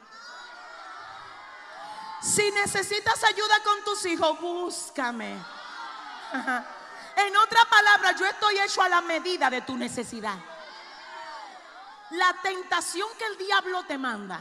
[2.21, 5.37] Si necesitas ayuda con tus hijos, búscame.
[7.15, 10.37] En otra palabra, yo estoy hecho a la medida de tu necesidad.
[12.11, 14.39] La tentación que el diablo te manda,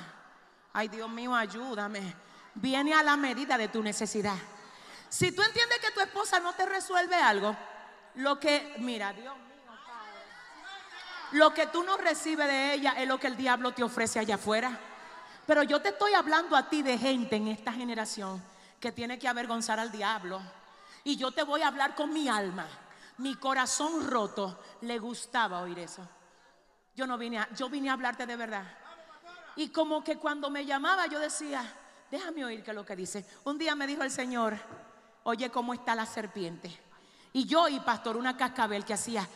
[0.72, 2.14] ay Dios mío, ayúdame,
[2.54, 4.36] viene a la medida de tu necesidad.
[5.08, 7.56] Si tú entiendes que tu esposa no te resuelve algo,
[8.16, 9.46] lo que, mira, Dios mío,
[11.32, 14.34] lo que tú no recibes de ella es lo que el diablo te ofrece allá
[14.34, 14.78] afuera.
[15.46, 18.42] Pero yo te estoy hablando a ti de gente en esta generación
[18.78, 20.40] que tiene que avergonzar al diablo.
[21.04, 22.66] Y yo te voy a hablar con mi alma.
[23.18, 26.06] Mi corazón roto le gustaba oír eso.
[26.94, 28.64] Yo no vine a, yo vine a hablarte de verdad.
[29.56, 31.62] Y como que cuando me llamaba yo decía,
[32.10, 33.26] déjame oír qué es lo que dice.
[33.44, 34.56] Un día me dijo el Señor,
[35.24, 36.74] oye cómo está la serpiente.
[37.32, 39.26] Y yo y pastor una cascabel que hacía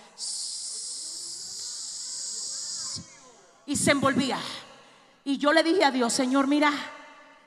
[3.67, 4.39] y se envolvía.
[5.25, 6.71] Y yo le dije a Dios, Señor, mira,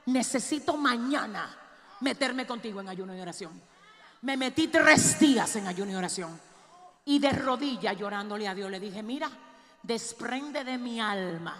[0.07, 1.55] necesito mañana
[2.01, 3.61] meterme contigo en ayuno y oración.
[4.21, 6.39] Me metí tres días en ayuno y oración.
[7.05, 9.29] Y de rodillas llorándole a Dios le dije, mira,
[9.83, 11.55] desprende de mi alma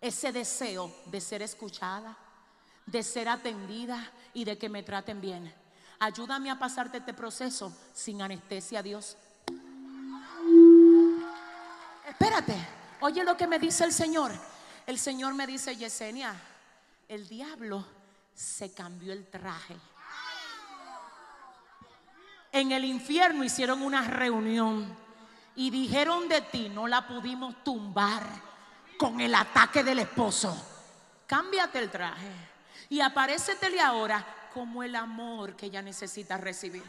[0.00, 2.16] ese deseo de ser escuchada,
[2.86, 5.52] de ser atendida y de que me traten bien.
[5.98, 9.16] Ayúdame a pasarte este proceso sin anestesia, Dios.
[12.08, 12.54] Espérate,
[13.00, 14.32] oye lo que me dice el Señor.
[14.90, 16.34] El Señor me dice, Yesenia,
[17.06, 17.86] el diablo
[18.34, 19.76] se cambió el traje.
[22.50, 24.92] En el infierno hicieron una reunión
[25.54, 28.24] y dijeron de ti, no la pudimos tumbar
[28.98, 30.60] con el ataque del esposo.
[31.24, 32.32] Cámbiate el traje
[32.88, 36.82] y aparécetele ahora como el amor que ella necesita recibir.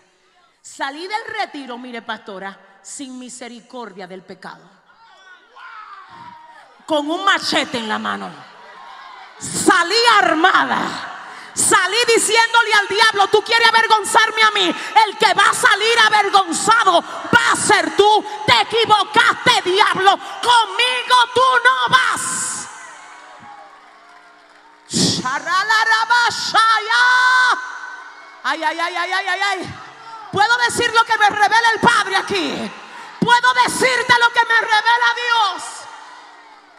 [0.60, 4.81] Salí del retiro, mire pastora, sin misericordia del pecado.
[6.92, 8.30] Con un machete en la mano.
[9.40, 14.76] Salí armada Salí diciéndole al diablo, tú quieres avergonzarme a mí.
[15.08, 18.26] El que va a salir avergonzado va a ser tú.
[18.46, 20.20] Te equivocaste, diablo.
[20.42, 22.68] Conmigo tú no vas.
[28.44, 29.76] Ay, ay, ay, ay, ay, ay, ay.
[30.34, 32.72] Puedo decir lo que me revela el Padre aquí.
[33.22, 35.81] Puedo decirte lo que me revela Dios.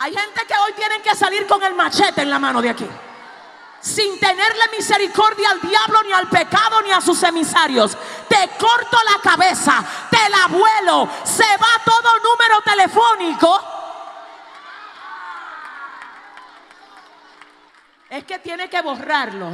[0.02, 2.88] Hay gente que hoy tienen que salir con el machete en la mano de aquí
[3.82, 7.98] sin tenerle misericordia al diablo, ni al pecado, ni a sus emisarios.
[8.28, 13.60] Te corto la cabeza, te la vuelo, se va todo número telefónico.
[18.08, 19.50] Es que tiene que borrarlo.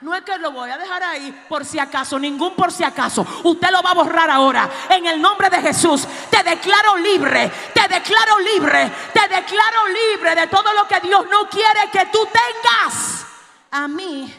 [0.00, 3.26] No es que lo voy a dejar ahí por si acaso, ningún por si acaso.
[3.44, 4.68] Usted lo va a borrar ahora.
[4.90, 10.46] En el nombre de Jesús, te declaro libre, te declaro libre, te declaro libre de
[10.48, 13.26] todo lo que Dios no quiere que tú tengas.
[13.70, 14.32] A mí,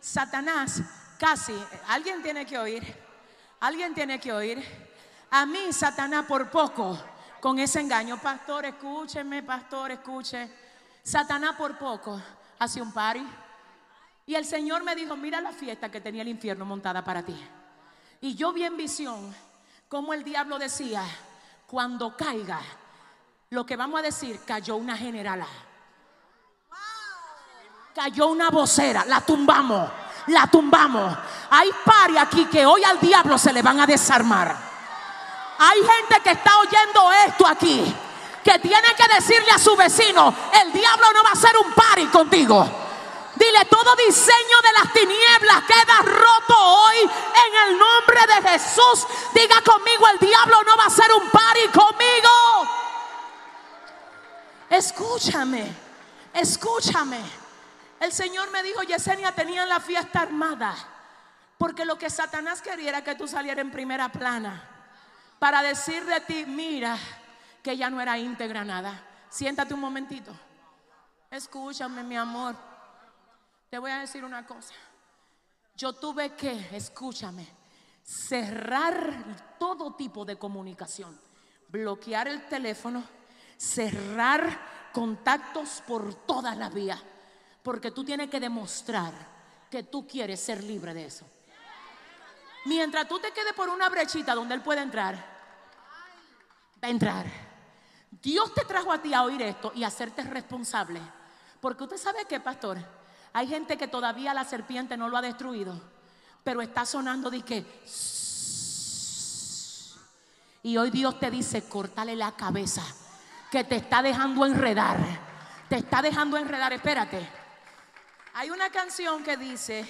[0.00, 0.80] Satanás,
[1.18, 1.54] casi,
[1.88, 2.96] alguien tiene que oír,
[3.60, 4.90] alguien tiene que oír.
[5.30, 6.98] A mí, Satanás, por poco,
[7.40, 10.48] con ese engaño, pastor, escúcheme, pastor, escuche.
[11.02, 12.20] Satanás, por poco,
[12.58, 13.26] hace un party.
[14.30, 17.36] Y el Señor me dijo: Mira la fiesta que tenía el infierno montada para ti.
[18.20, 19.34] Y yo vi en visión
[19.88, 21.02] como el diablo decía:
[21.66, 22.60] Cuando caiga,
[23.48, 25.48] lo que vamos a decir, cayó una generala
[27.92, 29.90] cayó una vocera, la tumbamos,
[30.28, 31.18] la tumbamos.
[31.50, 34.56] Hay pari aquí que hoy al diablo se le van a desarmar.
[35.58, 37.92] Hay gente que está oyendo esto aquí,
[38.44, 42.06] que tiene que decirle a su vecino, el diablo no va a hacer un pari
[42.06, 42.79] contigo.
[43.40, 49.06] Dile, todo diseño de las tinieblas queda roto hoy en el nombre de Jesús.
[49.32, 52.28] Diga conmigo, el diablo no va a hacer un pari conmigo.
[54.68, 55.74] Escúchame,
[56.34, 57.22] escúchame.
[57.98, 60.74] El Señor me dijo, Yesenia, tenían la fiesta armada.
[61.56, 64.68] Porque lo que Satanás quería era que tú salieras en primera plana.
[65.38, 66.98] Para decir de ti, mira,
[67.62, 69.02] que ya no era íntegra nada.
[69.30, 70.30] Siéntate un momentito.
[71.30, 72.69] Escúchame, mi amor.
[73.70, 74.74] Te voy a decir una cosa.
[75.76, 77.46] Yo tuve que, escúchame,
[78.02, 81.18] cerrar todo tipo de comunicación,
[81.68, 83.04] bloquear el teléfono,
[83.56, 87.00] cerrar contactos por todas las vías,
[87.62, 89.12] porque tú tienes que demostrar
[89.70, 91.24] que tú quieres ser libre de eso.
[92.64, 95.14] Mientras tú te quedes por una brechita donde Él puede entrar,
[96.82, 97.26] va a entrar.
[98.10, 101.00] Dios te trajo a ti a oír esto y a hacerte responsable.
[101.60, 102.78] Porque usted sabe que, pastor,
[103.32, 105.80] hay gente que todavía la serpiente no lo ha destruido,
[106.42, 107.64] pero está sonando de que...
[110.62, 112.82] Y hoy Dios te dice, cortale la cabeza,
[113.50, 114.98] que te está dejando enredar.
[115.68, 117.26] Te está dejando enredar, espérate.
[118.34, 119.88] Hay una canción que dice,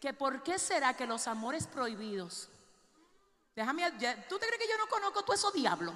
[0.00, 2.48] que por qué será que los amores prohibidos,
[3.54, 3.90] déjame,
[4.28, 5.92] ¿tú te crees que yo no conozco todo eso diablo?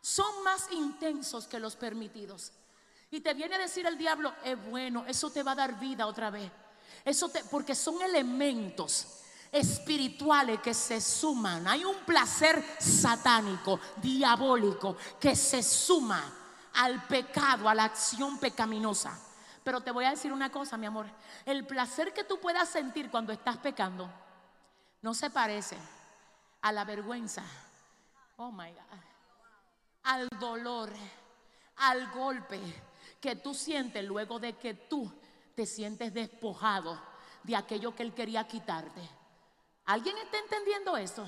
[0.00, 2.52] Son más intensos que los permitidos.
[3.10, 6.06] Y te viene a decir el diablo, es bueno, eso te va a dar vida
[6.06, 6.50] otra vez.
[7.04, 11.66] Eso te, porque son elementos espirituales que se suman.
[11.68, 16.22] Hay un placer satánico, diabólico, que se suma
[16.74, 19.18] al pecado, a la acción pecaminosa.
[19.62, 21.06] Pero te voy a decir una cosa, mi amor.
[21.44, 24.08] El placer que tú puedas sentir cuando estás pecando
[25.02, 25.76] no se parece
[26.62, 27.42] a la vergüenza.
[28.36, 29.00] Oh my God.
[30.02, 30.92] Al dolor,
[31.76, 32.60] al golpe
[33.26, 35.12] que tú sientes luego de que tú
[35.56, 36.96] te sientes despojado
[37.42, 39.00] de aquello que él quería quitarte.
[39.86, 41.26] ¿Alguien está entendiendo eso?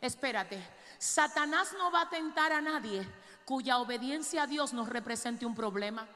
[0.00, 0.60] Espérate,
[0.98, 3.06] Satanás no va a tentar a nadie
[3.44, 6.08] cuya obediencia a Dios nos represente un problema.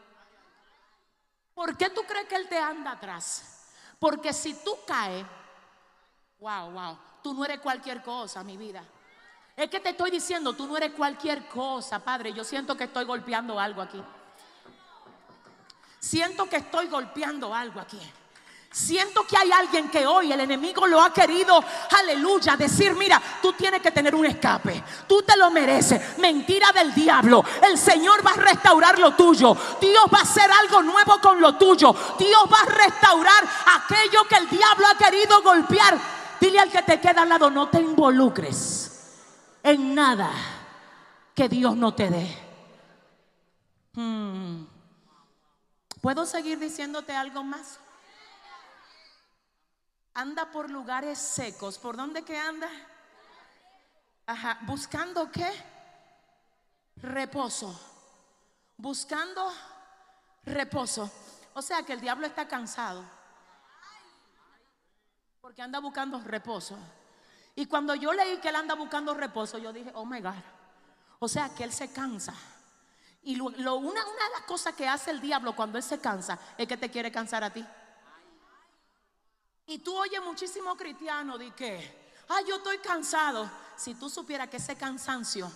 [1.55, 3.71] ¿Por qué tú crees que Él te anda atrás?
[4.01, 5.25] Porque si tú caes,
[6.41, 8.83] wow, wow, tú no eres cualquier cosa, mi vida.
[9.55, 12.33] Es que te estoy diciendo, tú no eres cualquier cosa, Padre.
[12.33, 14.03] Yo siento que estoy golpeando algo aquí.
[16.01, 18.01] Siento que estoy golpeando algo aquí.
[18.73, 21.63] Siento que hay alguien que hoy el enemigo lo ha querido,
[21.99, 26.19] aleluya, decir, mira, tú tienes que tener un escape, tú te lo mereces.
[26.19, 30.85] Mentira del diablo, el Señor va a restaurar lo tuyo, Dios va a hacer algo
[30.85, 33.45] nuevo con lo tuyo, Dios va a restaurar
[33.75, 35.99] aquello que el diablo ha querido golpear.
[36.41, 38.91] Dile al que te queda al lado, no te involucres
[39.65, 40.31] en nada
[41.35, 42.39] que Dios no te dé.
[43.95, 44.70] Hmm.
[46.01, 47.79] ¿Puedo seguir diciéndote algo más?
[50.15, 51.79] anda por lugares secos.
[51.79, 52.69] ¿Por dónde que anda?
[54.27, 55.51] Ajá, buscando qué?
[56.97, 57.79] Reposo.
[58.77, 59.53] Buscando
[60.45, 61.11] reposo.
[61.55, 63.05] O sea que el diablo está cansado.
[65.41, 66.79] Porque anda buscando reposo.
[67.57, 70.35] Y cuando yo leí que él anda buscando reposo, yo dije, oh my God.
[71.19, 72.35] O sea que él se cansa.
[73.23, 76.39] Y lo, una, una de las cosas que hace el diablo cuando él se cansa
[76.57, 77.65] es que te quiere cansar a ti.
[79.67, 83.51] Y tú oyes muchísimo cristiano de que, ay, yo estoy cansado.
[83.77, 85.51] Si tú supieras que ese cansancio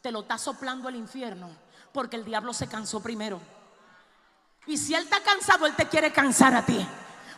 [0.00, 1.48] te lo está soplando el infierno,
[1.92, 3.40] porque el diablo se cansó primero.
[4.66, 6.86] Y si él está cansado, él te quiere cansar a ti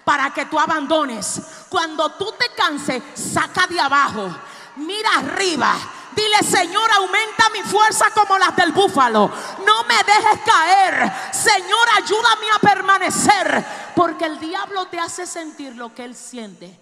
[0.04, 1.66] para que tú abandones.
[1.68, 4.34] Cuando tú te canses, saca de abajo,
[4.76, 5.74] mira arriba.
[6.14, 9.30] Dile, Señor, aumenta mi fuerza como las del búfalo.
[9.64, 11.12] No me dejes caer.
[11.32, 13.64] Señor, ayúdame a permanecer.
[13.94, 16.78] Porque el diablo te hace sentir lo que él siente.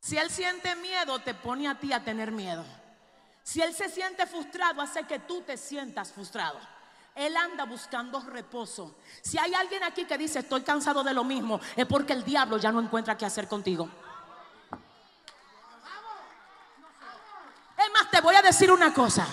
[0.00, 2.64] Si él siente miedo, te pone a ti a tener miedo.
[3.42, 6.58] Si él se siente frustrado, hace que tú te sientas frustrado.
[7.14, 8.96] Él anda buscando reposo.
[9.22, 12.56] Si hay alguien aquí que dice, estoy cansado de lo mismo, es porque el diablo
[12.56, 13.88] ya no encuentra qué hacer contigo.
[17.82, 19.26] Es más, te voy a decir una cosa.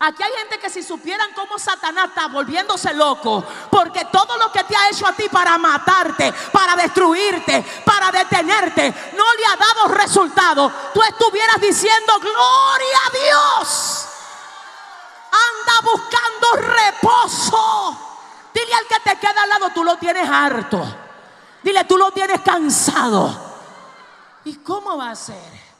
[0.00, 4.64] Aquí hay gente que si supieran cómo Satanás está volviéndose loco, porque todo lo que
[4.64, 9.94] te ha hecho a ti para matarte, para destruirte, para detenerte, no le ha dado
[9.94, 14.08] resultado, tú estuvieras diciendo, gloria a Dios.
[15.30, 18.08] Anda buscando reposo.
[18.52, 20.84] Dile al que te queda al lado, tú lo tienes harto.
[21.62, 23.32] Dile, tú lo tienes cansado.
[24.44, 25.71] ¿Y cómo va a ser?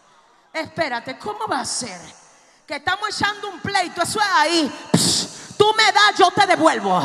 [0.53, 2.22] Espérate, ¿cómo va a ser?
[2.66, 4.72] que estamos echando un pleito, eso es ahí.
[5.59, 7.03] tú me das, yo te devuelvo.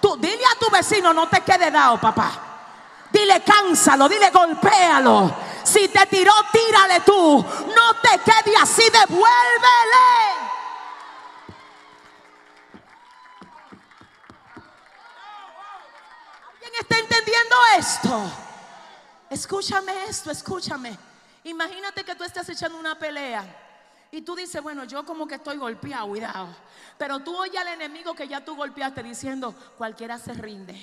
[0.00, 2.32] Tú, dile a tu vecino, no te quede dado, papá.
[3.10, 5.34] Dile, cánsalo, dile, golpéalo.
[5.62, 7.44] Si te tiró, tírale tú.
[7.74, 9.26] No te quede así, devuélvele.
[16.52, 18.30] ¿Alguien está entendiendo esto?
[19.30, 21.15] Escúchame esto, escúchame.
[21.46, 23.44] Imagínate que tú estás echando una pelea
[24.10, 26.48] Y tú dices, bueno, yo como que estoy golpeado, cuidado.
[26.98, 30.74] Pero tú oyes al enemigo que ya tú golpeaste diciendo, cualquiera se rinde.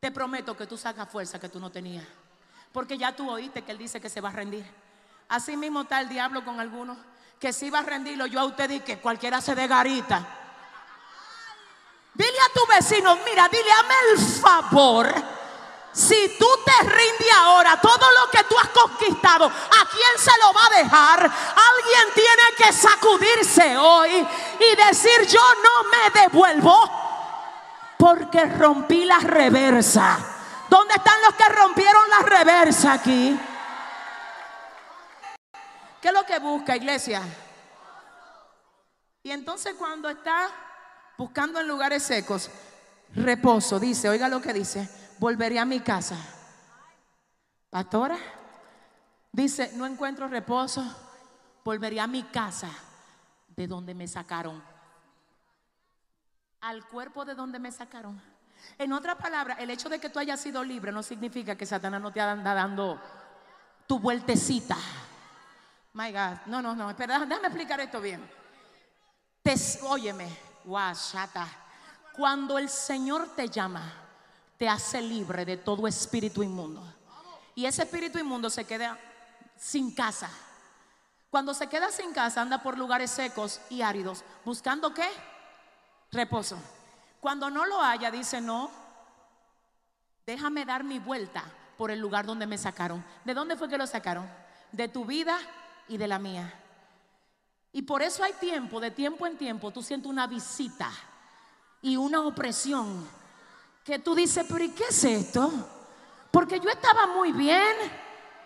[0.00, 2.04] Te prometo que tú sacas fuerza que tú no tenías.
[2.72, 4.66] Porque ya tú oíste que él dice que se va a rendir.
[5.28, 6.98] Así mismo está el diablo con algunos.
[7.38, 10.26] Que si va a rendirlo, yo a usted dije que cualquiera se dé garita.
[12.12, 15.33] Dile a tu vecino, mira, dile, hazme el favor.
[15.94, 20.52] Si tú te rindes ahora, todo lo que tú has conquistado, ¿a quién se lo
[20.52, 21.20] va a dejar?
[21.20, 26.90] Alguien tiene que sacudirse hoy y decir, yo no me devuelvo
[27.96, 30.18] porque rompí la reversa.
[30.68, 33.38] ¿Dónde están los que rompieron la reversa aquí?
[36.02, 37.22] ¿Qué es lo que busca, iglesia?
[39.22, 40.50] Y entonces cuando está
[41.16, 42.50] buscando en lugares secos,
[43.14, 44.88] reposo, dice, oiga lo que dice,
[45.24, 46.18] volveré a mi casa.
[47.70, 48.18] Pastora,
[49.32, 50.84] dice, no encuentro reposo,
[51.64, 52.68] volveré a mi casa
[53.48, 54.62] de donde me sacaron.
[56.60, 58.20] Al cuerpo de donde me sacaron.
[58.76, 62.02] En otra palabra, el hecho de que tú hayas sido libre no significa que Satanás
[62.02, 63.00] no te anda dando
[63.86, 64.76] tu vueltecita.
[65.94, 68.20] My God, no, no, no, espera, déjame explicar esto bien.
[69.42, 69.54] Te,
[69.84, 70.28] óyeme,
[70.66, 71.48] guachata.
[72.14, 74.03] Cuando el Señor te llama,
[74.58, 76.82] te hace libre de todo espíritu inmundo.
[77.54, 78.98] Y ese espíritu inmundo se queda
[79.56, 80.30] sin casa.
[81.30, 85.08] Cuando se queda sin casa, anda por lugares secos y áridos, buscando qué?
[86.12, 86.58] Reposo.
[87.20, 88.70] Cuando no lo haya, dice, no,
[90.26, 91.44] déjame dar mi vuelta
[91.76, 93.04] por el lugar donde me sacaron.
[93.24, 94.30] ¿De dónde fue que lo sacaron?
[94.70, 95.38] De tu vida
[95.88, 96.52] y de la mía.
[97.72, 100.90] Y por eso hay tiempo, de tiempo en tiempo, tú sientes una visita
[101.82, 103.04] y una opresión
[103.84, 105.52] que tú dices, pero ¿y qué es esto?
[106.30, 107.76] Porque yo estaba muy bien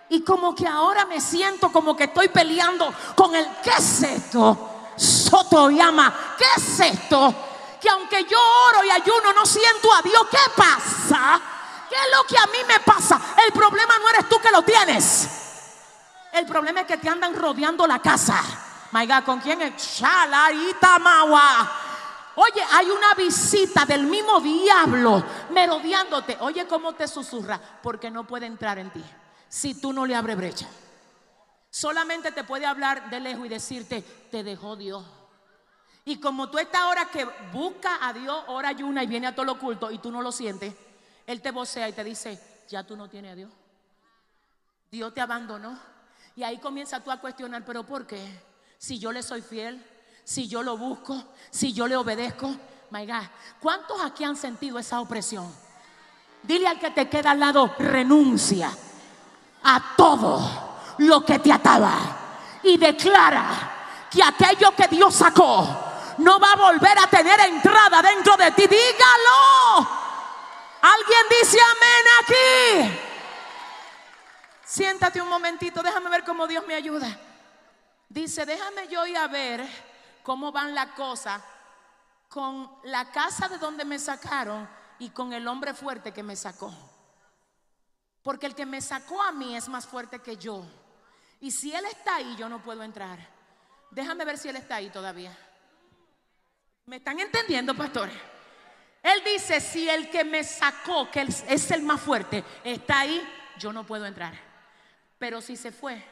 [0.09, 4.91] y como que ahora me siento como que estoy peleando con el ¿qué es esto?
[4.97, 7.33] Soto llama, ¿qué es esto?
[7.81, 8.37] Que aunque yo
[8.69, 11.41] oro y ayuno no siento a Dios, ¿qué pasa?
[11.89, 13.21] ¿Qué es lo que a mí me pasa?
[13.47, 15.29] El problema no eres tú que lo tienes.
[16.33, 18.43] El problema es que te andan rodeando la casa.
[18.91, 20.03] My God, ¿con quién es?
[21.01, 21.88] Mawa.
[22.41, 26.37] Oye, hay una visita del mismo diablo merodeándote.
[26.39, 29.03] Oye, cómo te susurra, porque no puede entrar en ti
[29.49, 30.69] si tú no le abres brecha.
[31.69, 35.05] Solamente te puede hablar de lejos y decirte, te dejó Dios.
[36.05, 39.47] Y como tú estás ahora que busca a Dios, ora ayuna y viene a todo
[39.47, 40.73] lo oculto y tú no lo sientes,
[41.27, 43.51] Él te vocea y te dice, ya tú no tienes a Dios.
[44.93, 45.77] Dios te abandonó.
[46.37, 48.41] Y ahí comienza tú a cuestionar, pero ¿por qué?
[48.79, 49.85] Si yo le soy fiel,
[50.29, 52.55] si yo lo busco, si yo le obedezco.
[52.91, 53.25] My God,
[53.61, 55.51] ¿cuántos aquí han sentido esa opresión?
[56.43, 58.71] Dile al que te queda al lado, renuncia
[59.63, 61.95] a todo lo que te ataba
[62.63, 65.67] y declara que aquello que Dios sacó
[66.19, 68.67] no va a volver a tener entrada dentro de ti.
[68.67, 69.89] Dígalo.
[70.83, 73.01] Alguien dice amén aquí.
[74.63, 77.19] Siéntate un momentito, déjame ver cómo Dios me ayuda.
[78.11, 79.88] Dice, déjame yo ir a ver
[80.29, 81.41] cómo van las cosas
[82.29, 84.69] con la casa de donde me sacaron
[84.99, 86.71] y con el hombre fuerte que me sacó.
[88.23, 90.67] Porque el que me sacó a mí es más fuerte que yo.
[91.41, 93.19] Y si él está ahí, yo no puedo entrar.
[93.91, 95.35] Déjame ver si él está ahí todavía.
[96.85, 98.15] ¿Me están entendiendo, pastores?
[99.03, 103.27] Él dice, si el que me sacó, que es el más fuerte, está ahí,
[103.57, 104.35] yo no puedo entrar.
[105.19, 106.05] Pero si se fue,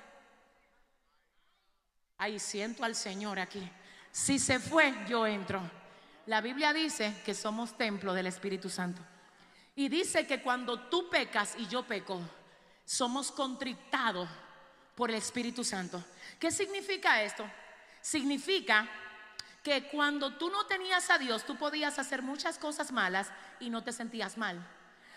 [2.17, 3.71] ahí siento al Señor aquí.
[4.17, 5.61] Si se fue, yo entro.
[6.25, 9.03] La Biblia dice que somos templo del Espíritu Santo.
[9.75, 12.23] Y dice que cuando tú pecas y yo peco,
[12.87, 14.27] somos contritados
[14.95, 16.03] por el Espíritu Santo.
[16.41, 17.45] ¿Qué significa esto?
[18.01, 18.89] Significa
[19.63, 23.85] que cuando tú no tenías a Dios, tú podías hacer muchas cosas malas y no
[23.85, 24.67] te sentías mal.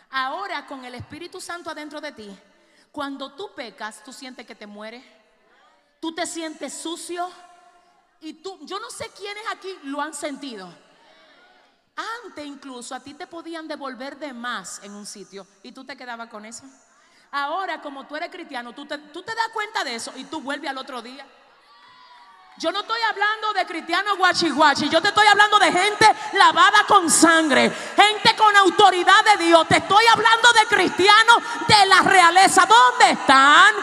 [0.10, 2.38] Ahora con el Espíritu Santo adentro de ti,
[2.92, 5.06] cuando tú pecas, tú sientes que te mueres.
[6.02, 7.32] Tú te sientes sucio.
[8.22, 10.72] Y tú, yo no sé quiénes aquí lo han sentido.
[12.26, 15.98] Antes incluso a ti te podían devolver de más en un sitio y tú te
[15.98, 16.64] quedabas con eso.
[17.32, 20.42] Ahora como tú eres cristiano, tú te, tú te das cuenta de eso y tú
[20.42, 21.26] vuelves al otro día.
[22.58, 27.10] Yo no estoy hablando de cristianos guachi yo te estoy hablando de gente lavada con
[27.10, 29.66] sangre, gente con autoridad de Dios.
[29.68, 32.66] Te estoy hablando de cristianos de la realeza.
[32.66, 33.76] ¿Dónde están?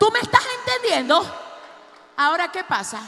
[0.00, 1.49] ¿Tú me estás entendiendo?
[2.22, 3.00] Ahora, ¿qué pasa?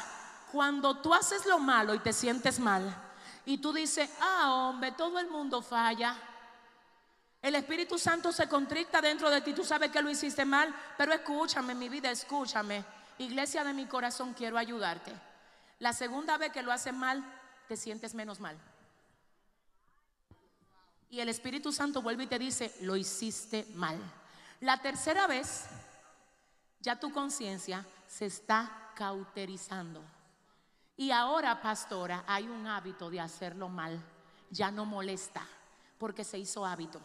[0.50, 2.96] Cuando tú haces lo malo y te sientes mal
[3.44, 6.16] y tú dices, ah, hombre, todo el mundo falla.
[7.42, 9.52] El Espíritu Santo se contricta dentro de ti.
[9.52, 12.86] Tú sabes que lo hiciste mal, pero escúchame, mi vida, escúchame.
[13.18, 15.12] iglesia de mi corazón, quiero ayudarte.
[15.78, 17.22] La segunda vez que lo haces mal,
[17.68, 18.56] te sientes menos mal.
[21.10, 23.98] Y el Espíritu Santo vuelve y te dice, lo hiciste mal.
[24.60, 25.66] La tercera vez,
[26.80, 30.02] ya tu conciencia se está cauterizando.
[30.98, 33.98] Y ahora, pastora, hay un hábito de hacerlo mal.
[34.50, 35.46] Ya no molesta,
[35.96, 37.00] porque se hizo hábito.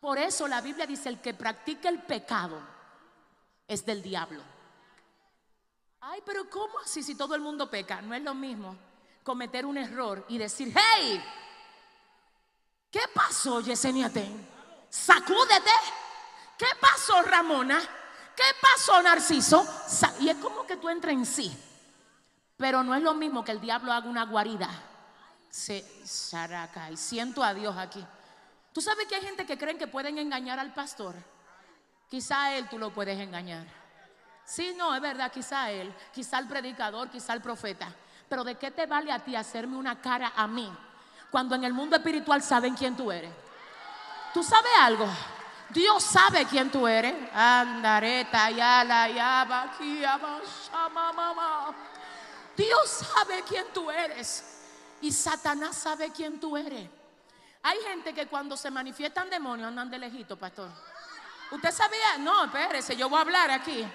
[0.00, 2.60] Por eso la Biblia dice, el que practica el pecado
[3.68, 4.42] es del diablo.
[6.00, 8.02] Ay, pero ¿cómo así si todo el mundo peca?
[8.02, 8.76] No es lo mismo
[9.22, 11.22] cometer un error y decir, hey,
[12.90, 14.44] ¿qué pasó, Yesenia Ten?
[14.90, 15.70] Sacúdete.
[16.58, 17.80] ¿Qué pasó, Ramona?
[18.36, 19.66] ¿Qué pasó, Narciso?
[20.20, 21.56] Y es como que tú entras en sí.
[22.56, 24.68] Pero no es lo mismo que el diablo haga una guarida.
[25.50, 28.04] Se saraca y siento a Dios aquí.
[28.72, 31.14] Tú sabes que hay gente que creen que pueden engañar al pastor.
[32.08, 33.66] Quizá él tú lo puedes engañar.
[34.44, 37.94] Sí, no, es verdad, quizá él, quizá el predicador, quizá el profeta.
[38.28, 40.70] Pero ¿de qué te vale a ti hacerme una cara a mí
[41.30, 43.32] cuando en el mundo espiritual saben quién tú eres?
[44.32, 45.06] ¿Tú sabes algo?
[45.72, 47.14] Dios sabe quién tú eres.
[47.32, 49.08] Andareta, ya la
[52.56, 54.44] Dios sabe quién tú eres.
[55.00, 56.88] Y Satanás sabe quién tú eres.
[57.62, 60.68] Hay gente que cuando se manifiestan demonios andan de lejito, pastor.
[61.50, 62.18] ¿Usted sabía?
[62.18, 63.86] No, espérese, yo voy a hablar aquí.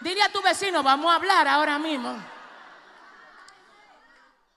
[0.00, 2.14] Dile a tu vecino, vamos a hablar ahora mismo.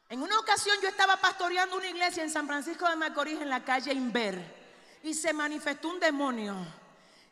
[0.10, 3.64] En una ocasión yo estaba pastoreando una iglesia en San Francisco de Macorís en la
[3.64, 4.59] calle Inver
[5.04, 6.56] y se manifestó un demonio.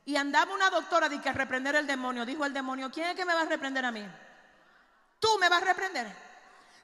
[0.06, 2.26] Y andaba una doctora de que reprender el demonio.
[2.26, 4.06] Dijo el demonio, ¿quién es que me va a reprender a mí?
[5.20, 6.08] Tú me vas a reprender.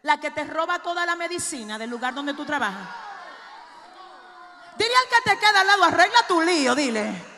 [0.01, 2.89] La que te roba toda la medicina del lugar donde tú trabajas.
[4.77, 7.33] Dile al que te queda al lado, arregla tu lío, dile.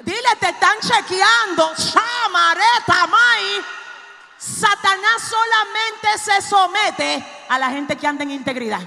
[0.00, 1.74] Dile, te están chequeando.
[1.74, 3.64] Chamareta, mai.
[4.38, 8.80] Satanás solamente se somete a la gente que anda en integridad.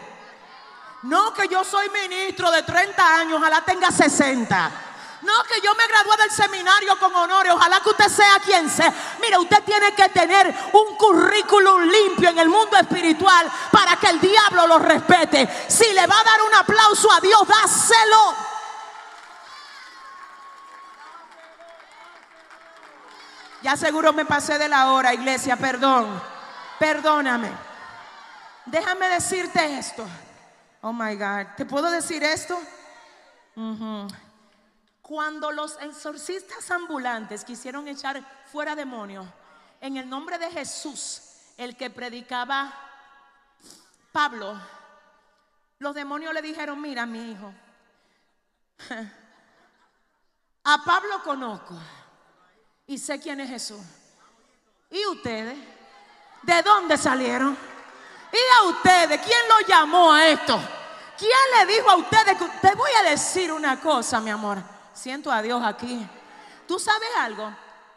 [1.03, 4.71] No que yo soy ministro de 30 años, ojalá tenga 60.
[5.21, 8.93] No que yo me gradué del seminario con honores, ojalá que usted sea quien sea.
[9.21, 14.19] Mire, usted tiene que tener un currículum limpio en el mundo espiritual para que el
[14.19, 15.47] diablo lo respete.
[15.67, 18.35] Si le va a dar un aplauso a Dios, dáselo.
[23.61, 26.21] Ya seguro me pasé de la hora, iglesia, perdón.
[26.79, 27.51] Perdóname.
[28.65, 30.05] Déjame decirte esto.
[30.81, 31.55] Oh my God.
[31.57, 32.59] ¿Te puedo decir esto?
[35.01, 39.27] Cuando los exorcistas ambulantes quisieron echar fuera demonios,
[39.81, 41.21] en el nombre de Jesús,
[41.57, 42.73] el que predicaba
[44.11, 44.59] Pablo,
[45.79, 47.53] los demonios le dijeron, mira mi hijo,
[50.63, 51.75] a Pablo conozco
[52.87, 53.81] y sé quién es Jesús.
[54.89, 55.57] ¿Y ustedes?
[56.43, 57.57] ¿De dónde salieron?
[58.31, 59.21] ¿Y a ustedes?
[59.21, 60.59] ¿Quién lo llamó a esto?
[61.17, 64.57] ¿Quién le dijo a ustedes que te voy a decir una cosa, mi amor?
[64.93, 66.07] Siento a Dios aquí.
[66.67, 67.51] ¿Tú sabes algo?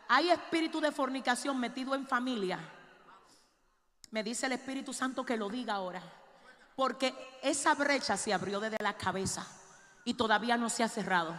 [0.08, 2.58] Hay espíritu de fornicación metido en familia.
[4.10, 6.02] Me dice el Espíritu Santo que lo diga ahora.
[6.74, 9.46] Porque esa brecha se abrió desde la cabeza
[10.04, 11.34] y todavía no se ha cerrado.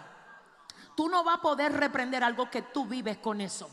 [0.96, 3.70] Tú no vas a poder reprender algo que tú vives con eso.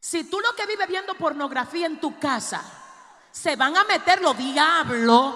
[0.00, 2.62] Si tú lo que vives viendo pornografía en tu casa,
[3.34, 5.34] se van a meter los diablos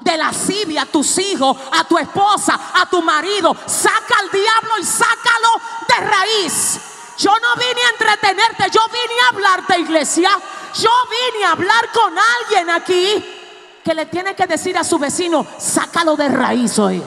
[0.00, 3.56] de lascivia a tus hijos, a tu esposa, a tu marido.
[3.66, 5.48] Saca al diablo y sácalo
[5.88, 6.80] de raíz.
[7.16, 10.30] Yo no vine a entretenerte, yo vine a hablarte, iglesia.
[10.74, 15.46] Yo vine a hablar con alguien aquí que le tiene que decir a su vecino,
[15.58, 17.02] sácalo de raíz hoy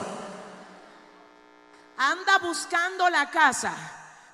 [2.10, 3.72] anda buscando la casa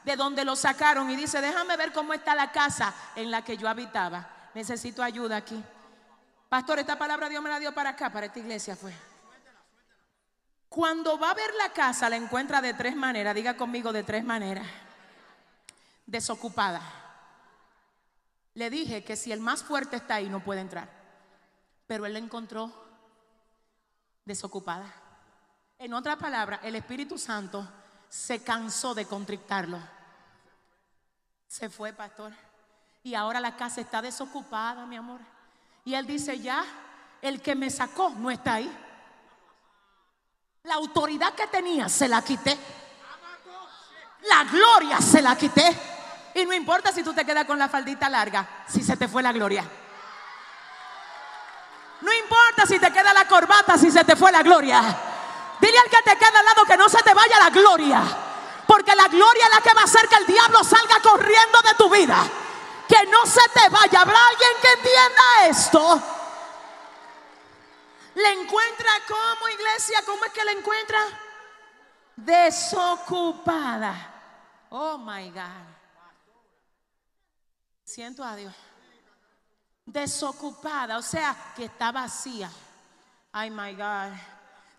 [0.04, 3.56] de donde lo sacaron y dice, déjame ver cómo está la casa en la que
[3.56, 4.26] yo habitaba.
[4.54, 5.62] Necesito ayuda aquí.
[6.48, 8.92] Pastor, esta palabra Dios me la dio para acá, para esta iglesia fue.
[10.68, 13.34] Cuando va a ver la casa, la encuentra de tres maneras.
[13.34, 14.66] Diga conmigo de tres maneras.
[16.06, 16.80] Desocupada.
[18.54, 20.88] Le dije que si el más fuerte está ahí, no puede entrar.
[21.86, 22.72] Pero él la encontró
[24.24, 24.92] desocupada.
[25.78, 27.66] En otras palabras, el Espíritu Santo
[28.08, 29.78] se cansó de contrictarlo.
[31.46, 32.32] Se fue, pastor.
[33.02, 35.20] Y ahora la casa está desocupada, mi amor.
[35.88, 36.62] Y él dice, ya,
[37.22, 38.70] el que me sacó no está ahí.
[40.64, 42.58] La autoridad que tenía se la quité.
[44.24, 45.64] La gloria se la quité.
[46.34, 49.22] Y no importa si tú te quedas con la faldita larga, si se te fue
[49.22, 49.64] la gloria.
[52.02, 54.82] No importa si te queda la corbata, si se te fue la gloria.
[55.58, 58.02] Dile al que te queda al lado que no se te vaya la gloria.
[58.66, 61.74] Porque la gloria es la que va a hacer que el diablo salga corriendo de
[61.78, 62.26] tu vida.
[62.88, 64.00] Que no se te vaya.
[64.00, 66.02] ¿Habrá alguien que entienda esto?
[68.14, 70.02] ¿Le encuentra cómo, iglesia?
[70.06, 70.98] ¿Cómo es que la encuentra?
[72.16, 73.94] Desocupada.
[74.70, 75.78] Oh my God.
[77.84, 78.54] Siento a Dios.
[79.86, 82.50] Desocupada, o sea, que está vacía.
[83.32, 84.12] Ay, my God.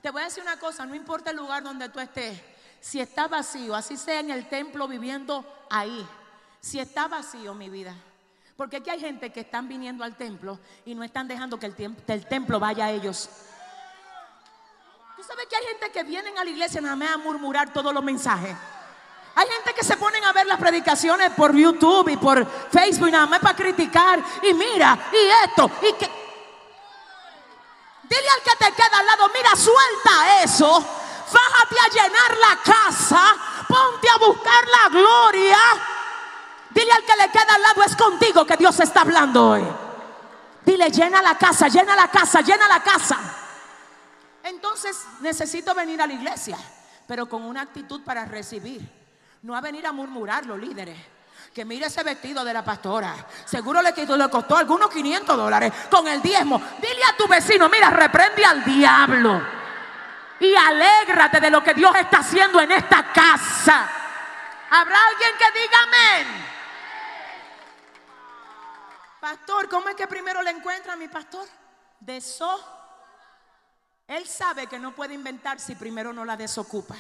[0.02, 2.40] Te voy a decir una cosa, no importa el lugar donde tú estés,
[2.80, 6.08] si está vacío, así sea en el templo viviendo ahí,
[6.62, 7.96] si está vacío mi vida.
[8.60, 12.26] Porque aquí hay gente que están viniendo al templo y no están dejando que el,
[12.28, 13.30] templo vaya a ellos.
[15.16, 17.94] Tú sabes que hay gente que vienen a la iglesia nada más a murmurar todos
[17.94, 18.56] los mensajes.
[19.36, 23.28] Hay gente que se ponen a ver las predicaciones por YouTube y por Facebook nada
[23.28, 24.22] más para criticar.
[24.44, 26.12] Y mira, y esto, y que.
[28.04, 30.86] Dile al que te queda al lado, mira, suelta eso.
[31.32, 33.36] Bájate a llenar la casa.
[33.70, 35.58] Ponte a buscar la gloria.
[36.70, 39.64] Dile al que le queda al lado, es contigo que Dios está hablando hoy.
[40.66, 43.18] Dile, llena la casa, llena la casa, llena la casa.
[44.44, 46.58] Entonces necesito venir a la iglesia,
[47.08, 48.88] pero con una actitud para recibir.
[49.42, 50.98] No a venir a murmurar los líderes.
[51.54, 53.16] Que mire ese vestido de la pastora.
[53.46, 53.94] Seguro le,
[54.30, 56.62] costó algunos 500 dólares con el diezmo.
[56.80, 59.42] Dile a tu vecino, mira, reprende al diablo.
[60.40, 63.90] Y alégrate de lo que Dios está haciendo en esta casa.
[64.70, 66.49] ¿Habrá alguien que diga amén?
[69.20, 71.46] Pastor, ¿cómo es que primero le encuentra a mi pastor?
[72.00, 72.60] De eso.
[74.08, 76.96] Él sabe que no puede inventar si primero no la desocupa.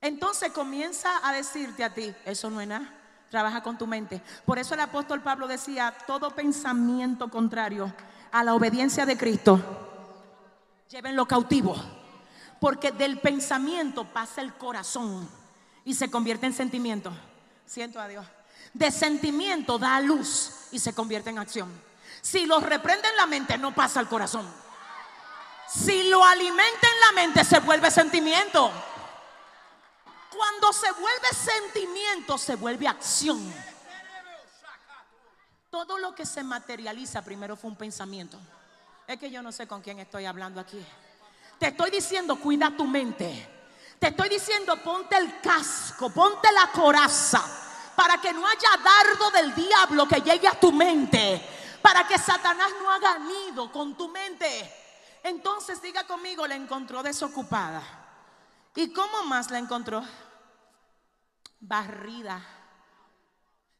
[0.00, 2.92] Entonces comienza a decirte a ti, eso no es nada,
[3.30, 4.20] trabaja con tu mente.
[4.44, 7.90] Por eso el apóstol Pablo decía, todo pensamiento contrario
[8.30, 9.58] a la obediencia de Cristo,
[10.90, 11.74] llévenlo cautivo.
[12.60, 15.26] Porque del pensamiento pasa el corazón
[15.86, 17.10] y se convierte en sentimiento.
[17.64, 18.26] Siento a Dios.
[18.74, 21.72] De sentimiento da luz y se convierte en acción.
[22.20, 24.46] Si lo reprende en la mente, no pasa al corazón.
[25.68, 28.70] Si lo alimenta en la mente, se vuelve sentimiento.
[30.30, 33.52] Cuando se vuelve sentimiento, se vuelve acción.
[35.70, 38.38] Todo lo que se materializa primero fue un pensamiento.
[39.06, 40.84] Es que yo no sé con quién estoy hablando aquí.
[41.58, 43.48] Te estoy diciendo, cuida tu mente.
[43.98, 47.42] Te estoy diciendo, ponte el casco, ponte la coraza,
[47.96, 52.72] para que no haya dardo del diablo que llegue a tu mente, para que Satanás
[52.80, 54.72] no haga nido con tu mente.
[55.22, 57.82] Entonces diga conmigo, la encontró desocupada.
[58.74, 60.04] ¿Y cómo más la encontró?
[61.66, 62.42] barrida.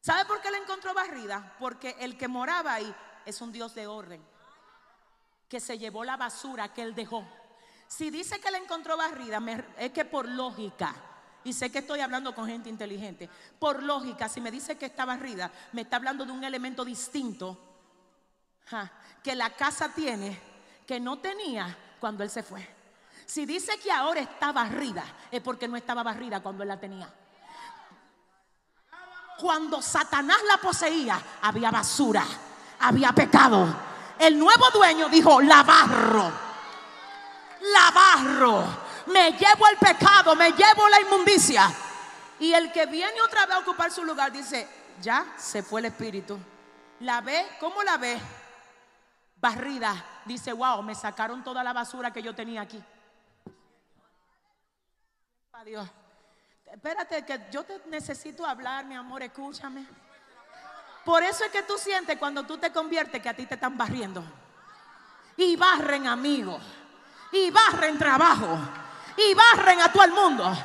[0.00, 1.54] ¿Sabe por qué la encontró barrida?
[1.58, 2.94] Porque el que moraba ahí
[3.24, 4.22] es un Dios de orden,
[5.48, 7.26] que se llevó la basura que él dejó.
[7.86, 9.40] Si dice que la encontró barrida,
[9.78, 10.94] es que por lógica,
[11.44, 13.28] y sé que estoy hablando con gente inteligente,
[13.58, 17.58] por lógica, si me dice que está barrida, me está hablando de un elemento distinto
[19.22, 20.38] que la casa tiene,
[20.86, 22.66] que no tenía cuando él se fue.
[23.26, 27.08] Si dice que ahora está barrida, es porque no estaba barrida cuando él la tenía
[29.36, 32.24] cuando Satanás la poseía, había basura,
[32.80, 33.66] había pecado.
[34.18, 36.32] El nuevo dueño dijo, la barro,
[37.60, 38.64] la barro,
[39.06, 41.70] me llevo el pecado, me llevo la inmundicia.
[42.38, 44.68] Y el que viene otra vez a ocupar su lugar dice,
[45.00, 46.38] ya se fue el espíritu.
[47.00, 48.18] La ve, ¿cómo la ve?
[49.36, 50.22] Barrida.
[50.24, 52.82] Dice, wow, me sacaron toda la basura que yo tenía aquí.
[55.52, 55.88] Adiós.
[56.66, 59.86] Espérate, que yo te necesito hablar, mi amor, escúchame.
[61.04, 63.76] Por eso es que tú sientes cuando tú te conviertes que a ti te están
[63.76, 64.24] barriendo.
[65.36, 66.62] Y barren amigos.
[67.30, 68.58] Y barren trabajo.
[69.16, 70.56] Y barren a todo el mundo.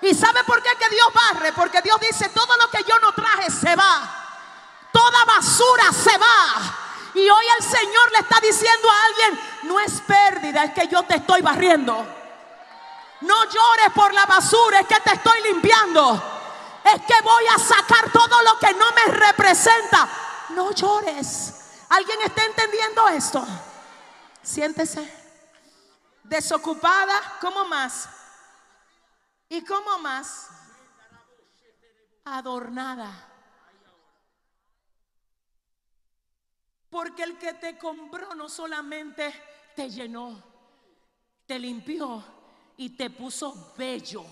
[0.00, 1.52] ¿Y sabe por qué que Dios barre?
[1.52, 4.22] Porque Dios dice, todo lo que yo no traje se va.
[4.90, 6.78] Toda basura se va.
[7.14, 11.02] Y hoy el Señor le está diciendo a alguien, no es pérdida, es que yo
[11.04, 11.94] te estoy barriendo.
[13.20, 16.20] No llores por la basura, es que te estoy limpiando.
[16.84, 20.08] Es que voy a sacar todo lo que no me representa.
[20.50, 21.54] No llores.
[21.90, 23.46] ¿Alguien está entendiendo esto?
[24.42, 25.21] Siéntese.
[26.24, 28.08] Desocupada, ¿cómo más?
[29.48, 30.48] ¿Y cómo más?
[32.24, 33.28] Adornada.
[36.88, 39.32] Porque el que te compró no solamente
[39.74, 40.42] te llenó,
[41.46, 42.22] te limpió
[42.76, 44.24] y te puso bello.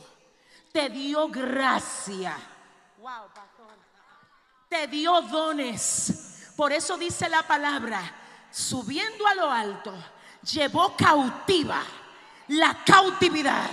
[0.72, 2.36] Te dio gracia.
[2.99, 3.72] Wow, pastor.
[4.68, 6.53] Te dio dones.
[6.57, 8.01] Por eso dice la palabra,
[8.51, 9.95] subiendo a lo alto,
[10.43, 11.82] llevó cautiva
[12.49, 13.70] la cautividad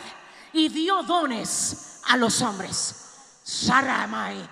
[0.53, 3.41] y dio dones a los hombres.
[3.43, 4.47] Saramai.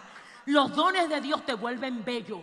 [0.46, 2.42] Los dones de Dios te vuelven bello.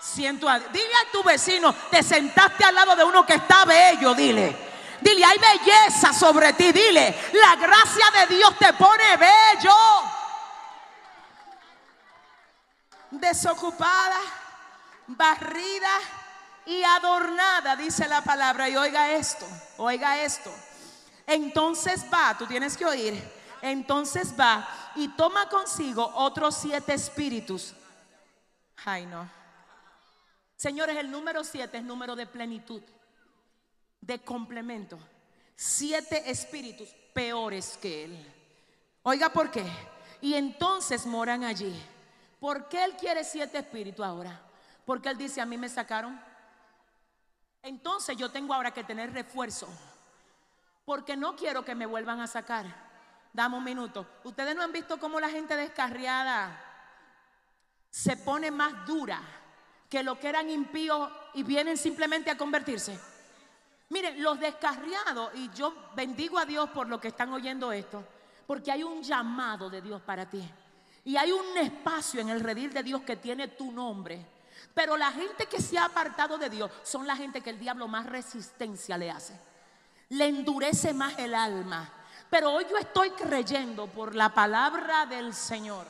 [0.00, 4.14] Siento a, dile a tu vecino, te sentaste al lado de uno que está bello,
[4.14, 4.68] dile.
[5.00, 9.74] Dile, hay belleza sobre ti, dile, la gracia de Dios te pone bello.
[13.10, 14.18] Desocupada,
[15.06, 15.90] barrida
[16.68, 18.68] y adornada, dice la palabra.
[18.68, 19.46] Y oiga esto,
[19.78, 20.52] oiga esto.
[21.26, 23.38] Entonces va, tú tienes que oír.
[23.62, 27.74] Entonces va y toma consigo otros siete espíritus.
[28.84, 29.28] Ay, no.
[30.56, 32.82] Señores, el número siete es número de plenitud,
[34.02, 34.98] de complemento.
[35.56, 38.34] Siete espíritus peores que él.
[39.04, 39.64] Oiga, ¿por qué?
[40.20, 41.74] Y entonces moran allí.
[42.38, 44.38] ¿Por qué él quiere siete espíritus ahora?
[44.84, 46.27] Porque él dice, a mí me sacaron.
[47.62, 49.68] Entonces yo tengo ahora que tener refuerzo.
[50.84, 52.66] Porque no quiero que me vuelvan a sacar.
[53.32, 54.06] Dame un minuto.
[54.24, 56.64] Ustedes no han visto cómo la gente descarriada
[57.90, 59.20] se pone más dura
[59.88, 62.98] que lo que eran impíos y vienen simplemente a convertirse.
[63.90, 68.04] Miren, los descarriados, y yo bendigo a Dios por lo que están oyendo esto,
[68.46, 70.46] porque hay un llamado de Dios para ti.
[71.04, 74.26] Y hay un espacio en el redil de Dios que tiene tu nombre.
[74.74, 77.88] Pero la gente que se ha apartado de Dios son la gente que el diablo
[77.88, 79.38] más resistencia le hace.
[80.10, 81.90] Le endurece más el alma.
[82.30, 85.86] Pero hoy yo estoy creyendo por la palabra del Señor.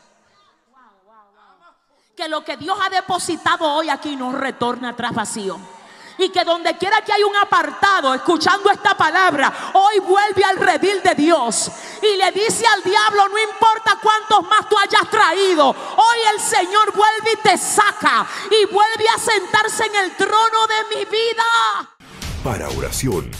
[2.16, 5.77] Que lo que Dios ha depositado hoy aquí no retorna atrás vacío.
[6.18, 11.00] Y que donde quiera que hay un apartado escuchando esta palabra, hoy vuelve al redil
[11.02, 11.70] de Dios.
[12.02, 16.92] Y le dice al diablo, no importa cuántos más tú hayas traído, hoy el Señor
[16.94, 21.44] vuelve y te saca y vuelve a sentarse en el trono de mi vida.
[22.42, 23.30] Para oración